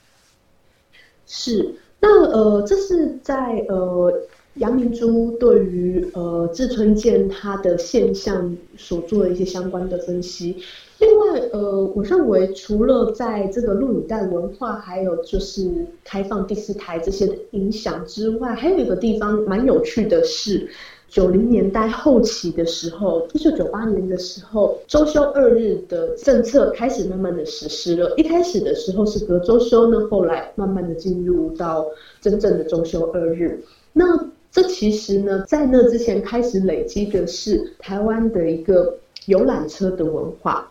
[1.27, 4.11] 是，那呃，这是在呃
[4.55, 10.57] 杨明珠对于呃志村健他的现象所做的一些相关的分析。
[10.97, 20.67] 另外，呃，我认为除了在这个录影带文化，还有就是开放第四台这些的影响之外，还有一个地方蛮有趣的是。
[21.07, 28.13] 九零年代后期的时候，一九九八年的时候，周休二日的政策开始慢慢的实施了。
[28.17, 31.85] 一开始的时候是隔周休呢，后来慢慢的进入到
[32.19, 33.63] 真正的周休二日。
[33.93, 34.05] 那
[34.51, 38.97] 这其实呢，在那之前开始累积的是台湾的一个
[39.27, 40.69] 游览车的文化，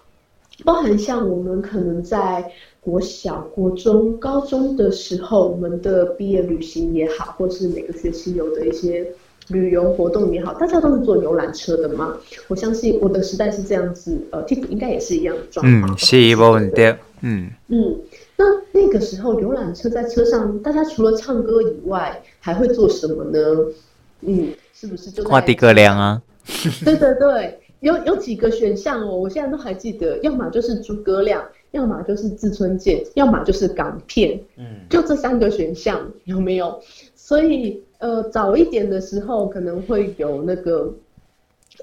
[0.62, 9.10] 包含像我们可能在国小、国中、高中的时候，我们的毕业旅行也好，或是每个学期有的一些。
[9.48, 12.16] 旅游活动也好，大家都是坐游览车的嘛。
[12.48, 15.94] 我相信我的时代是这样子，呃，Tiff 应该也是一样的状况。
[15.94, 16.94] 嗯，是没问题。
[17.20, 17.98] 嗯嗯，
[18.36, 23.38] 那那个时候游览车在车上，大家除了唱歌以外，还会做什么呢？
[24.22, 26.22] 嗯，是不是就画地格亮啊？
[26.84, 31.42] 对对对，有有几个选项哦，我现在都还记得，要么就是诸葛亮，
[31.72, 34.40] 要么就是志村健，要么就是港片。
[34.56, 36.80] 嗯，就这三个选项，有没有？
[37.14, 37.83] 所以。
[37.98, 40.92] 呃，早一点的时候可能会有那个，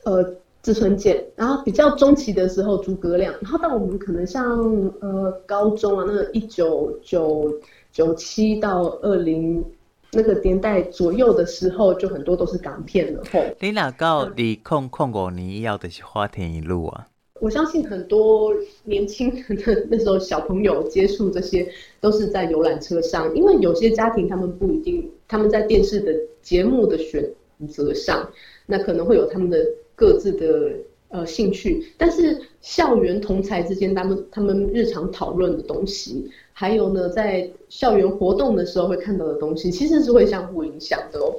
[0.04, 0.24] 呃，
[0.62, 4.60] 志村健，然后比较中期的时候诸葛亮，然后到我们可能像
[5.00, 7.52] 呃高中啊，那个一九九
[7.92, 9.64] 九七到二零
[10.12, 13.24] 那个年代左右的时候，就很多都是港片了。
[13.32, 17.08] 吼，你哪到你控控过你要的是花田一路啊？
[17.42, 21.68] 我相信很多年轻人的那时候小朋友接触这些
[22.00, 26.14] 都是在游览车上，因为有些家庭他们不一定，他们在电视的
[26.44, 27.28] 节目的选
[27.68, 28.30] 择上，
[28.68, 29.58] 那可能会有他们的
[29.96, 30.72] 各自的
[31.10, 41.34] 呃兴趣，但是校园同才之间，他们他们日常讨论的东西，还有呢在校园活动的时候会看到的东西，其实是会相互影响的哦。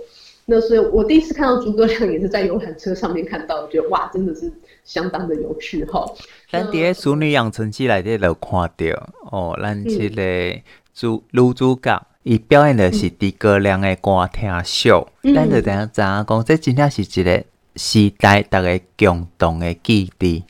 [0.46, 4.52] 那所以我第一次看到诸葛亮也是在游览车上面看到，觉得哇，真的是。
[4.84, 6.04] 相当的有趣哈！
[6.50, 10.60] 咱伫个淑女养成记内底就看到哦，咱这个
[10.92, 17.44] 主女主角伊表演的是诸葛亮的歌厅秀，咱就等下知影讲，这真正是一个
[17.76, 20.42] 时代大家共同的记忆。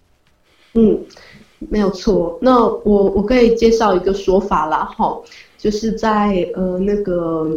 [0.73, 0.99] 嗯，
[1.59, 2.39] 没有错。
[2.41, 5.15] 那我我可以介绍一个说法啦，哈，
[5.59, 7.55] 就是在呃那个。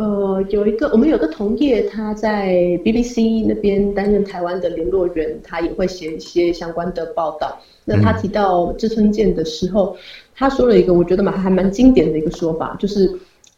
[0.00, 7.60] 呃，有一个我们有个同业，他在 BBC 那边担任台湾的联络员，他也会写一些相关的报道。
[7.84, 9.94] 那他提到志村健的时候，
[10.34, 13.14] 他说了一个我觉得蛮还蛮经典的一个说法，就是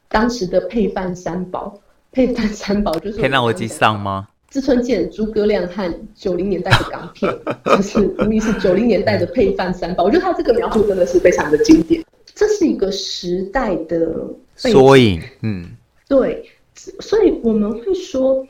[0.09, 1.79] 当时的配饭三宝，
[2.11, 4.27] 配饭三宝就是可以让我记上吗？
[4.51, 7.33] 志村健、诸葛亮和九零年代的港片，
[7.65, 10.03] 就是 明明是九零年代的配饭三宝。
[10.03, 14.13] 我觉得他这个描述真的是非常的经典，这是一个时代的
[14.57, 15.67] 缩影，嗯。
[16.13, 16.45] 对，
[16.75, 18.47] 所以我们会说，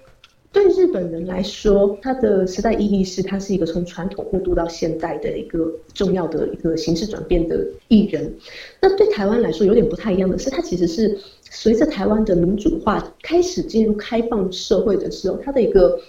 [0.50, 8.34] 对日本人来说，它的时代意义是，它是一个从传统过渡到现代的一个重要的一个形式转变的艺人。
[8.80, 16.00] 那对台湾来说，有点不太一样的是，它其实是随着台湾的民主化开始进入开放社会的时候，它的一个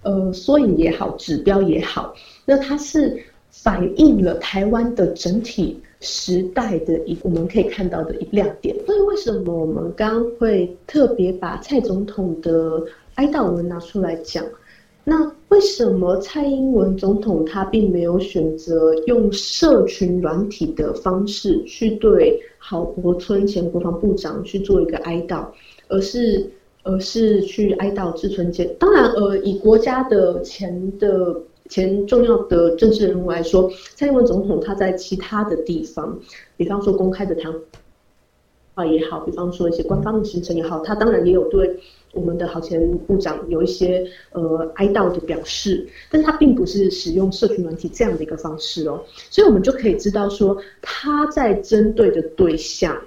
[0.00, 2.14] 呃缩影也好，指标也好，
[2.46, 3.22] 那它是
[3.62, 5.80] 反映了台湾的整体。
[6.00, 12.84] 时代的一我们可以看到的一亮点，所以为什么我们刚会特别把蔡总统的
[13.14, 14.44] 哀悼文拿出来讲？
[15.02, 25.46] 那为什么蔡英文总统他并没有选择用社群软体的方式去对郝柏村前国防部长去做一个哀悼，
[25.88, 26.46] 而是
[26.82, 28.68] 而是去哀悼志村健？
[28.78, 31.34] 当然，呃，以国家的前的。
[31.68, 36.18] 前重要的政治人物来说，蔡英文总统他在其他的地方，
[36.56, 37.52] 比方说公开的谈
[38.74, 41.78] 话也好，比方说一些官方的行程也好，他当然也有对
[42.12, 53.00] 我们的好前部长有一些呃哀悼的表示，但是他并不是使用社群软体这样的一个方式哦，所以我们就可以知道说他在针对的对象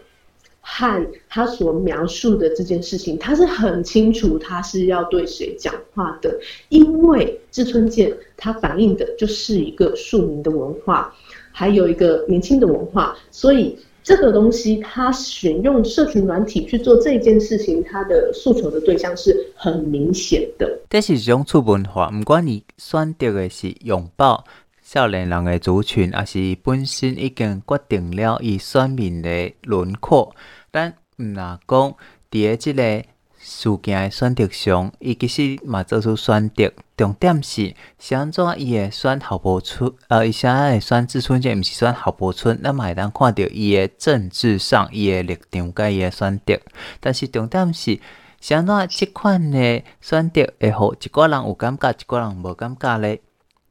[0.70, 6.38] 和他所描述的这件事情，他是很清楚他是要对谁讲话的，
[6.68, 11.12] 因为志村健他反映的就是一个庶民的文化，
[11.54, 20.78] 还有一个年轻的文化，所以这个东西他选用社群软体去做这件事情，他的诉求的对象是很明显的。
[20.90, 24.44] 这是一种次文化，不管你选择的是拥抱
[24.84, 30.36] 少年人的族群，还是本身已经决定了以选民的轮廓。
[30.72, 31.96] 咱毋若讲，
[32.30, 33.04] 伫个即个
[33.40, 36.72] 事件的选择上，伊其实嘛做出选择。
[36.98, 42.60] 重点是，是安怎伊会选郝柏村，呃，伊啥会选志村健，毋是选郝柏村。
[42.62, 46.60] 咱嘛会当看到伊个政治上伊个立场，甲伊个选择。
[47.00, 48.00] 但是重点是，
[48.42, 53.22] 是安怎即款的选择会互一个人有感觉，一个人无感觉咧？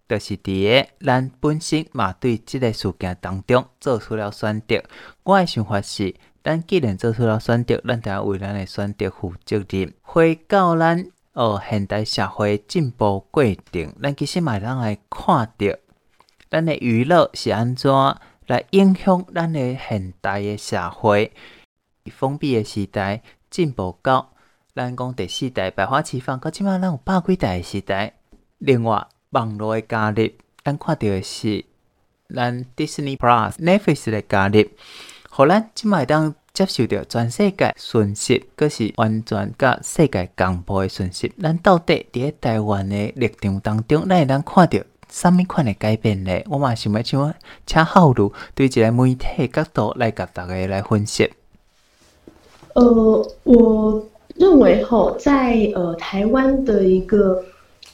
[0.09, 4.83] 就是伫个咱本身嘛对即个事件当中做出了选择。
[5.25, 6.15] 我的想法是。
[6.47, 9.93] 咱既然做出了选择，咱就要为咱的选择负责任。
[10.03, 13.43] 回到咱哦，现代社会进步过
[13.73, 15.77] 程，咱其实嘛通来看到，
[16.49, 17.91] 咱的娱乐是安怎
[18.47, 21.33] 来影响咱的现代的社会。
[22.13, 24.31] 封闭的时代进步到
[24.73, 28.15] 咱讲第四代百花齐放，到即马咱有百几代的时代。
[28.59, 30.31] 另外，网络的加入，
[30.63, 31.65] 咱看到的是
[32.33, 34.65] 咱 Disney Plus、Netflix 的加入。
[35.37, 41.31] 互咱即摆当接受到全世界讯息，阁是完全甲世界同步诶讯息。
[41.43, 44.79] 咱到底伫个台湾诶立场当中，咱会当看到
[45.11, 46.33] 啥物款诶改变呢？
[46.49, 47.35] 我嘛想要请
[47.67, 51.31] 请浩如对一个媒体诶角度来甲大家来分析。
[52.73, 57.45] 呃，我认为吼，在呃台湾的一个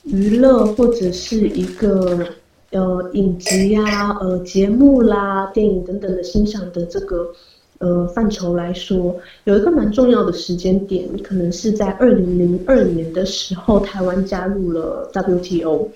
[0.04, 2.24] 娱乐或者是一个。
[2.72, 7.30] 呃，影集呀、啊，呃，节目啦，电影等等的欣赏的这个
[7.78, 9.14] 呃范畴来说，
[9.44, 15.88] 有一个蛮重要的时间点，可能是在二零零二年的时候，台湾加入了 WTO。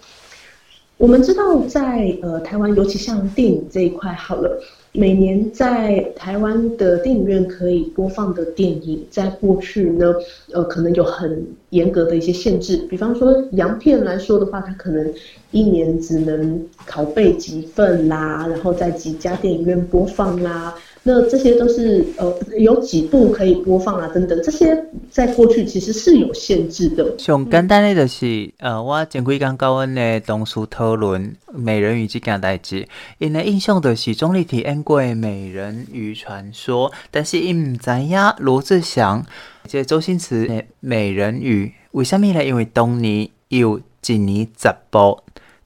[0.99, 4.62] 我们知道，在呃台湾，尤其像电影这一块，好了。
[4.97, 10.14] 每年在台湾的电影院可以播放的电影，在过去呢，
[10.53, 12.78] 呃，可能有很严格的一些限制。
[12.88, 15.12] 比方说，洋片来说的话，它可能
[15.51, 20.74] 一年只能拷贝几份啦，然后在几家电影院播放啦。
[21.09, 24.77] 那这些都是呃有几部可以播放啊，等等，这些
[25.09, 27.17] 在过去其实是有限制的。
[27.17, 32.89] 上简单的就是呃，我前几天跟阮的同事讨论美人鱼这件代志，
[33.19, 39.25] 因的印象就是钟丽缇演过《美人鱼传说》，但是因唔知影罗志祥
[39.69, 42.45] 即周星驰的《美人鱼》为什么呢？
[42.45, 45.21] 因为当年有一年十部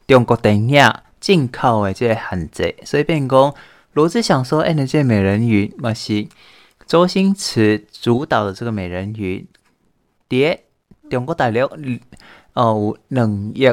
[0.06, 3.54] 中国电影进口的这个限制，所以变讲。
[3.92, 6.28] 罗志祥说：“哎，那这美人鱼嘛是
[6.86, 9.44] 周星驰主导的这个美人鱼，
[10.28, 10.58] 伫
[11.10, 11.68] 中国大陆
[12.52, 13.68] 哦有两亿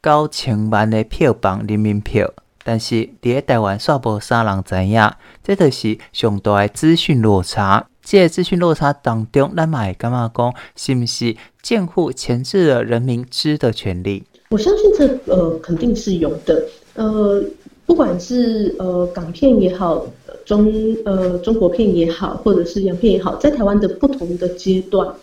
[0.00, 5.10] 九千万的票房人民票，但是伫台湾煞无啥人知影，
[5.42, 7.88] 这就是上大资讯落差。
[8.04, 14.22] 这个资讯落差当中，咱嘛会感觉讲是不是政府钳制了人民知的权利？
[14.50, 17.42] 我相信这呃肯定是有的，呃。”
[17.86, 20.04] 不管是呃港片也好，
[20.44, 25.14] 中呃中国片也好，或者是洋片也好，在台湾的不同的阶段，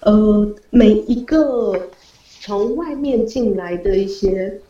[0.00, 1.72] 呃每一个
[2.42, 4.60] 从外面进来的一些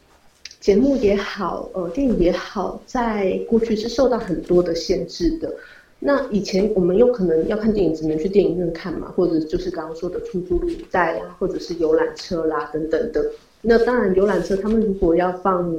[0.61, 5.53] 节目也好，呃电影也好，在过去是受到很多的限制的。
[5.99, 13.29] 那以前我们有可能要看电影，只能去电影院看嘛，或者就是刚刚说的出租录影带啦，或者是游览车啦等等的。
[13.63, 15.75] 那当然游览车他们如果要放。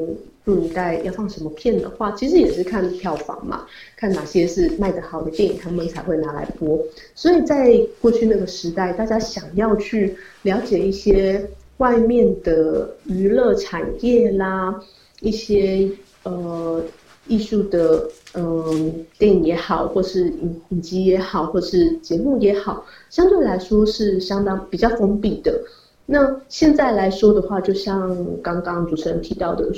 [0.50, 6.80] 录影带要放什么片的话，其实也是看票房嘛，看哪些是卖得好的电影，他们才会拿来播。
[7.14, 11.48] 所以在过去那个时代，大家想要去了解一些
[11.78, 14.82] 外面的娱乐产业啦，
[15.22, 15.88] 一些
[16.24, 16.82] 呃
[17.28, 25.62] 艺术的嗯、电影也好，或是影影集也好，或是节目也好，相对来说是相当比较封闭的。
[26.08, 29.72] 那现在来说的话，就像刚刚主持人提到的。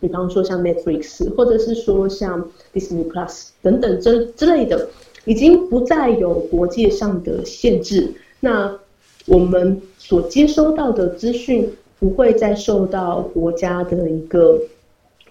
[0.00, 4.88] 比方说像 Netflix，或者是说像 Disney Plus 等等这之类的，
[5.24, 8.12] 已经不再有国界上的限制。
[8.40, 8.78] 那
[9.26, 11.68] 我们所接收到的资讯
[11.98, 14.60] 不会再受到国家的一个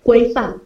[0.01, 0.59] 规范。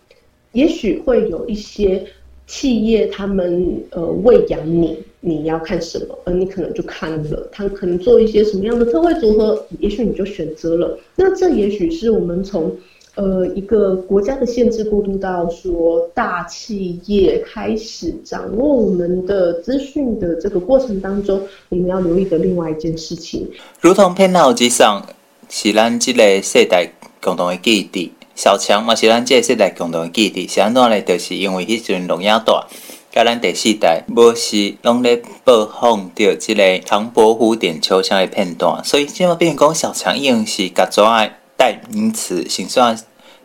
[0.53, 2.03] 也许会有一些
[2.47, 7.47] 企业，他们呃喂养你，你要看什么，而你可能就看了。
[7.51, 10.97] 他可能做一些什么样的特惠组合，也许你就选择了。
[11.15, 12.75] 那这也许是我们从
[13.17, 23.47] 呃一个国家的限制过渡到说大企业开始掌握我们的资讯的这个过程当中，我们要留意的另外一件事情，
[23.81, 25.03] 如同片头之上，
[25.49, 26.87] 是咱这个世代
[27.19, 28.11] 共同的记忆。
[28.35, 31.01] 小强嘛是咱这个世代共同的记忆，是安怎呢？
[31.01, 32.67] 就是因为迄阵龙亚大，
[33.11, 42.97] 甲咱第四代无时拢咧播放着这个唐伯虎点秋香的片段，所以现在变讲小强已经是甲种的代名词，先算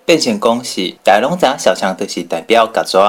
[0.04, 3.02] 变成讲是大家拢知影小强就是代表甲种，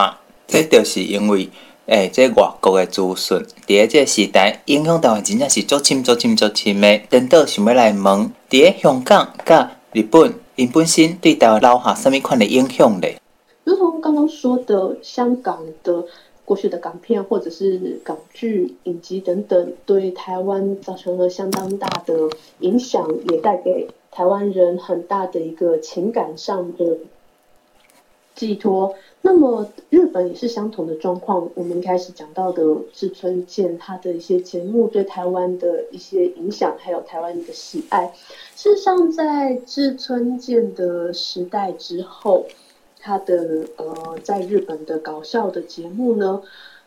[0.47, 1.49] 这就是因为
[1.85, 3.37] 诶、欸，这外国的资讯
[3.67, 6.97] 伫诶这个时代影响台湾真正是足深足深足深的。
[7.09, 10.33] 等到想要来问，伫诶香港甲日本。
[10.55, 13.19] 因本身对台湾留下什么款的影响咧？
[13.63, 16.05] 如同刚刚说的，香港的
[16.45, 22.29] 过去的港片或者是港剧、影集等等，对台湾造成了相当大的
[22.59, 26.97] 影响，也带给台湾人很大的一个情感上的
[28.35, 28.95] 寄托。
[29.21, 31.49] 那么日本也是相同的状况。
[31.55, 38.13] 我们一开始讲到的志村健他的一些节目对台湾的一些影响，还有台湾的喜爱。
[38.55, 42.45] 事实上，在志村健的时代之后，
[42.99, 46.41] 他的呃在日本的搞笑的节目呢，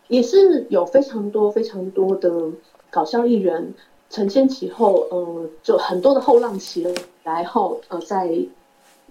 [0.08, 2.50] 也是有非常多非常多的
[2.90, 3.74] 搞笑艺人
[4.10, 6.86] 承先启后，呃，就很多的后浪起
[7.24, 8.46] 来后，呃，在。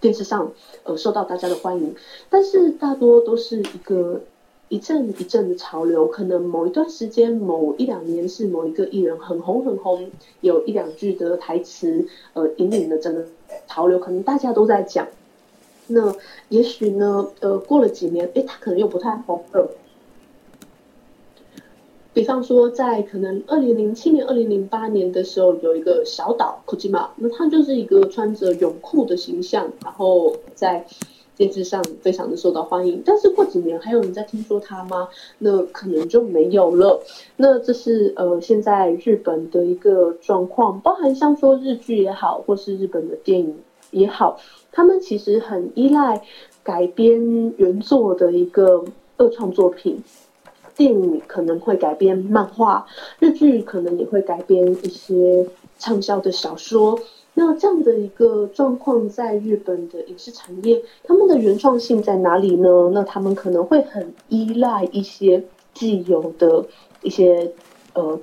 [0.02, 0.52] 电视上，
[0.84, 1.96] 呃，受到大家的欢迎，
[2.30, 4.22] 但是大多都是一个
[4.68, 13.26] 一阵一阵的潮流，可能某一段时间、某一两年是某一个艺人很红很红，有一两句的台词，呃，引领了整个
[13.68, 15.08] 潮流，可能大家都在讲。
[15.88, 16.14] 那
[16.50, 19.72] 也许呢，呃，过了几年，诶，他可能又不太红了。
[22.16, 30.86] 比方说，在可能二零零七年、二零零八年的时候，有一个小岛 Kojima，那他就是一个穿着泳裤的形象，然后在
[31.36, 33.04] 电视上非常的受到欢迎。
[33.06, 35.10] 但是过几年，还有人在听说他吗？
[35.40, 37.04] 那可能就没有了。
[37.36, 43.58] 那这是呃，现在日本的一个状况，包含像说日剧也好，或是日本的电影
[43.92, 44.40] 也好，
[44.72, 46.22] 他们其实很依赖
[46.64, 48.86] 改编原作的一个
[49.18, 50.02] 二创作品。
[50.76, 52.86] 电影可能会改编漫画，
[53.20, 55.48] 日剧可能也会改编一些
[55.80, 57.00] 畅销的小说。
[57.34, 62.92] 那这样的一个状况，在日本的影视产业，他们的原创性在哪里呢？
[62.94, 66.66] 那他们可能会很依赖一些既有的
[67.02, 67.52] 一些
[67.94, 68.20] 呃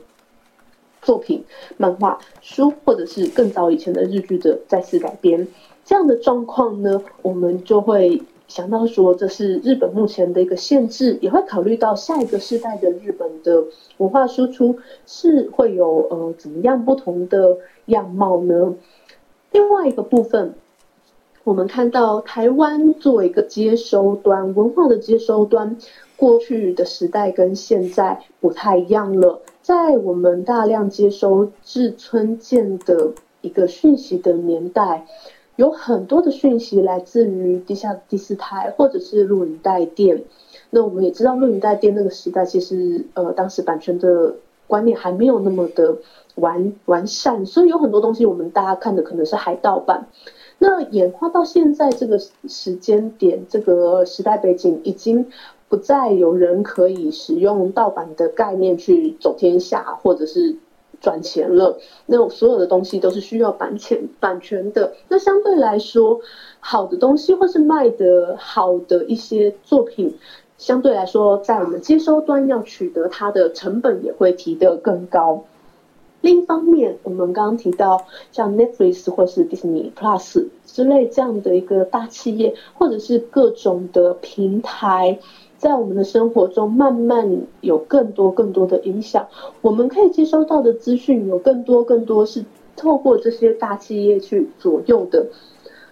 [1.01, 1.45] 作品、
[1.77, 5.49] 漫画书，或者是更早以前的日剧的再次改编。
[5.85, 8.23] 这样的状况呢，我们就会。
[8.53, 13.65] 想到说这是日本目前的一个限制，也会考虑到下一个世代的日本的
[13.97, 14.77] 文化输出
[15.07, 18.75] 是会有呃怎么样不同的样貌呢？
[19.53, 20.53] 另外一个部分，
[21.45, 25.79] 我们看到台湾作为一个接收端，文化的接收端，
[26.17, 29.41] 过去的时代跟现在不太一样了。
[29.63, 35.07] 在我们大量接收志村健的一个讯息的年代。
[35.57, 40.25] 有很多的讯息来自于地下第四台或者是录影带店。
[40.71, 44.37] 那我们也知道录影带店那个时代，其实呃当时版权的
[44.67, 45.97] 观念还没有那么的
[46.37, 50.07] 完完善，所以有很多东西我们大家看的可能是海盗版。
[50.59, 55.27] 那演化到现在这个时间点，这个时代背景已经
[55.69, 60.57] 不再有人可以使用盗版的概念去走天下，或者是。
[61.03, 64.95] 赚钱了，那所有的东西都是需要版权版权的。
[65.09, 66.21] 那相对来说，
[66.61, 70.17] 好的东西或是卖的好的一些作品，
[70.57, 75.45] 相对来说，在我们接收端要取得它的成本也会提得更高。
[76.21, 85.19] 另一方面，我们刚刚提到像 Netflix 或是 Disney Plus 之类这样的一个大企业，或者是各种的平台。
[85.63, 89.29] 在我们的生活中，慢慢有更多更多的影响。
[89.61, 92.45] 我们可以接收到的资讯有更多更多是
[92.75, 95.29] 透过这些大企业去左右的。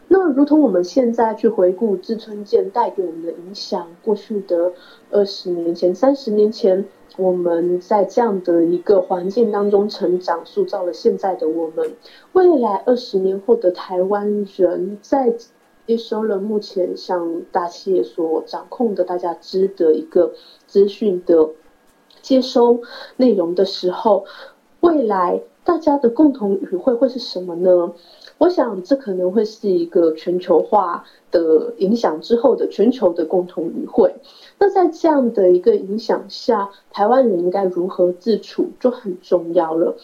[0.09, 4.73] 那如同我们现在去回顾志村健带给我们的影响，过去的
[5.13, 6.85] 二十年前、三十年前，
[7.17, 11.93] 我们在这样的一个环境当中成长，塑造了现在的我们。
[12.33, 15.33] 未来二十年后的台湾人在。
[15.91, 20.33] 接收了目前像大企业所掌控的大家知的一个
[20.69, 21.51] 资讯的
[22.23, 22.81] 接收
[23.17, 24.25] 内容的时候，
[24.79, 27.93] 未来大家的共同语汇会是什么呢？
[28.39, 34.15] 我想这可能会是一个全球化的影响之后的全球的共同语汇。
[34.61, 39.97] 那在这样的一个影响下，台湾人应该如何自处就很重要了。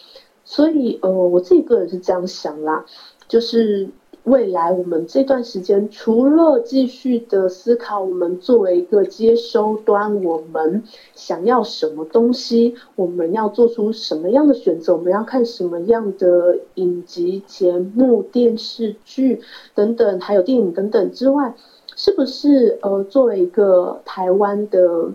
[0.43, 2.85] 所以，呃，我自己个人是这样想啦，
[3.29, 3.87] 就是。
[4.27, 10.83] 未来我们这段时间，除了继续的思考，我们作为一个接收端，我们
[11.15, 19.39] 想要什么东西，我们要做出什么样的选择，我们要看什么样的影集、节目、电视剧
[19.73, 21.55] 等等，还有电影等等之外，
[21.95, 25.11] 是不是呃，作为一个台湾的？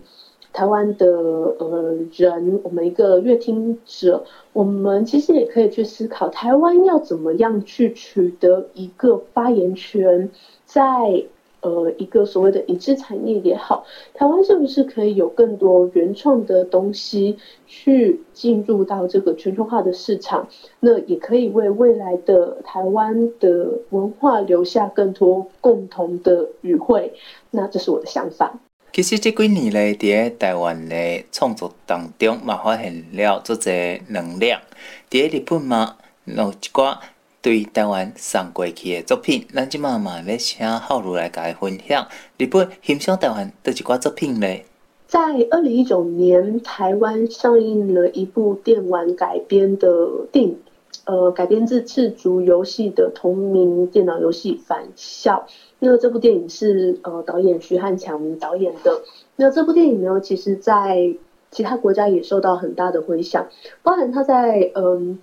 [0.52, 10.30] 台湾的呃人，我们一个阅听者，我们其实也可以去思考，台湾要怎么样去取得一个发言权，
[10.64, 11.24] 在
[11.62, 20.48] 呃一个所谓的影视产业也好，台湾是不是可以有更多原创的东西去进入到这个全球化的市场？
[20.80, 27.14] 那也可以为未来的台湾的文化留下更多共同的语汇。
[27.50, 28.58] 那这是我的想法。
[28.94, 34.60] 其实这几年来，伫台湾咧创作当中，嘛发现了足侪能量。
[35.08, 36.98] 伫日本嘛，有一寡
[37.40, 42.06] 对台湾送过去的作品，咱即马嘛要请浩如来甲伊分享。
[42.36, 44.66] 日本欣赏台湾的一寡作品咧？
[45.06, 45.18] 在
[45.50, 49.88] 二零一九年，台湾上映了一部电玩改编的
[50.30, 50.58] 电影，
[51.06, 55.46] 呃，改编自赤足游戏的同名电脑游戏《返校》。
[55.84, 59.00] 那这部电影是呃导演徐汉强导演的。
[59.34, 61.16] 那这部电影呢，其实在
[61.50, 63.48] 其他国家也受到很大的回响，
[63.82, 65.18] 包含他在嗯、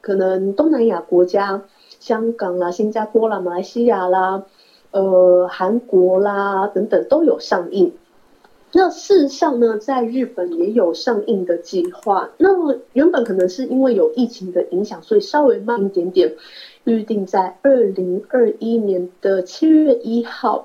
[0.00, 1.64] 可能东南亚国家，
[1.98, 4.44] 香港啦、新加坡啦、马来西亚啦、
[4.90, 7.92] 呃韩国啦等等都有上映。
[8.72, 12.30] 那事实上呢，在日本也有上映的计划。
[12.38, 12.48] 那
[12.94, 16.36] 原本可能是因为有疫情的影响，所以稍微慢一点点。
[16.84, 20.64] 预定在二零二一年的七月一号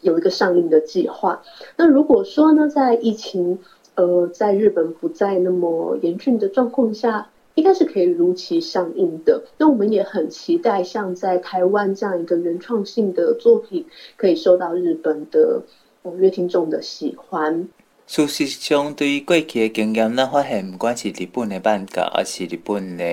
[0.00, 1.42] 有一个上映的计划。
[1.76, 3.58] 那如果说呢，在疫情
[3.94, 9.44] 呃在日本不再那么严峻的状况下，应该是可以如期上映的。
[9.58, 13.86] 那我们也很期待，像在台湾这样一个原创性的作品，
[14.16, 15.62] 可以受到日本的
[16.02, 17.68] 呃乐听众的喜欢。
[18.06, 23.04] 事实上，对于过去的经验，咱发现，不管是日本的漫画，还是日本的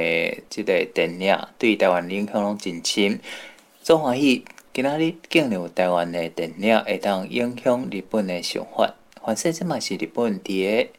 [0.49, 3.17] 这个电影，对台湾影响拢真深。
[3.81, 8.93] 总欢喜，今仔日竟然有台湾的电影会当影响日本的想法。
[9.25, 10.89] 反正这嘛是日本伫个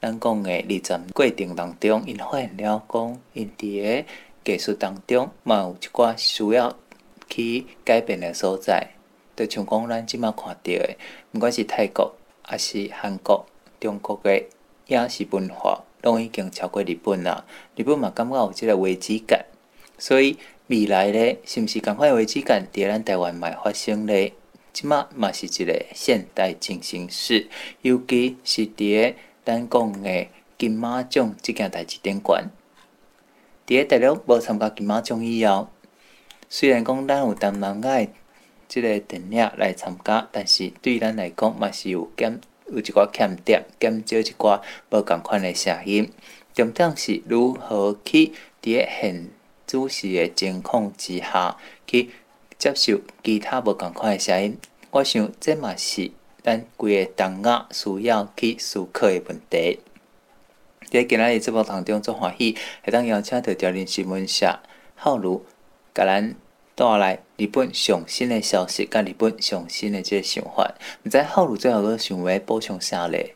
[0.00, 4.04] 咱讲的二战过程当中，因发现了讲，因伫个
[4.42, 6.74] 技术当中嘛有一寡需要
[7.28, 8.88] 去改变的所在。
[9.36, 10.96] 就像讲咱即嘛看到的，
[11.30, 12.10] 不管是泰国。
[12.46, 13.46] 还是韩国、
[13.80, 14.44] 中国的
[14.88, 17.46] 影视文化，拢已经超过日本啦。
[17.74, 19.46] 日本嘛感觉有即个危机感，
[19.98, 24.34] 所以未来咧，是毋是共款危机感伫咱台湾嘛会发生咧？
[24.74, 27.48] 即马嘛是一个现代进行式，
[27.80, 30.26] 尤其是伫个咱讲的
[30.58, 32.50] 金马奖即件代志顶悬。
[33.66, 35.68] 伫个大陆无参加金马奖以后，
[36.50, 38.08] 虽然讲咱有谈人爱。
[38.74, 44.60] 即个电影来参加，但是对咱来讲嘛是有减有一寡欠点，减少一寡
[44.90, 46.10] 无共款的声音。
[46.52, 49.28] 重点是如何去伫个现
[49.64, 51.56] 主时的情况之下，
[51.86, 52.10] 去
[52.58, 54.58] 接受其他无共款的声音。
[54.90, 56.10] 我想这嘛是
[56.42, 59.78] 咱规个同学需要去思考的问题。
[60.90, 64.58] 在今仔日节目当中，做欢喜会当邀请到调 lin 新闻社
[64.96, 65.46] 浩如，
[65.94, 66.34] 甲咱。
[66.76, 73.34] 带来日本上新的消息，甲日本上新的这个想法，毋知浩如最后个想要补充啥咧？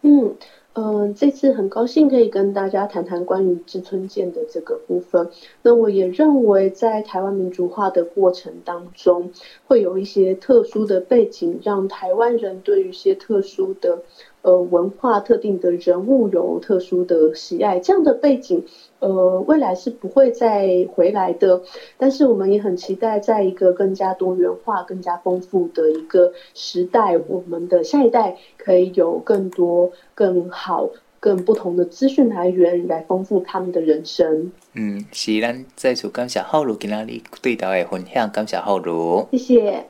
[0.00, 0.34] 嗯
[0.74, 5.28] 嗯、这次很高兴可以跟大家谈谈关于志村健的这个部分。
[5.62, 9.32] 那我也认为，在台湾民主化的过程当中，
[9.66, 13.98] 会有一些特殊的背景，让台湾人对于一些特殊的。
[14.42, 18.64] 呃，文化特定的人物有特殊的喜爱，这样的背景，
[19.00, 21.62] 呃，未来是不会再回来的。
[21.96, 30.90] 但是我们也很期待，在一个更加多元化、更加丰富的一个时代，我们的下一代可以有更多、更好、
[31.20, 34.50] 更不同的资讯来源，来丰富他们的人生。
[34.74, 39.84] 嗯，是，咱再次感谢浩如今天你对台的分享，感谢浩如，谢谢。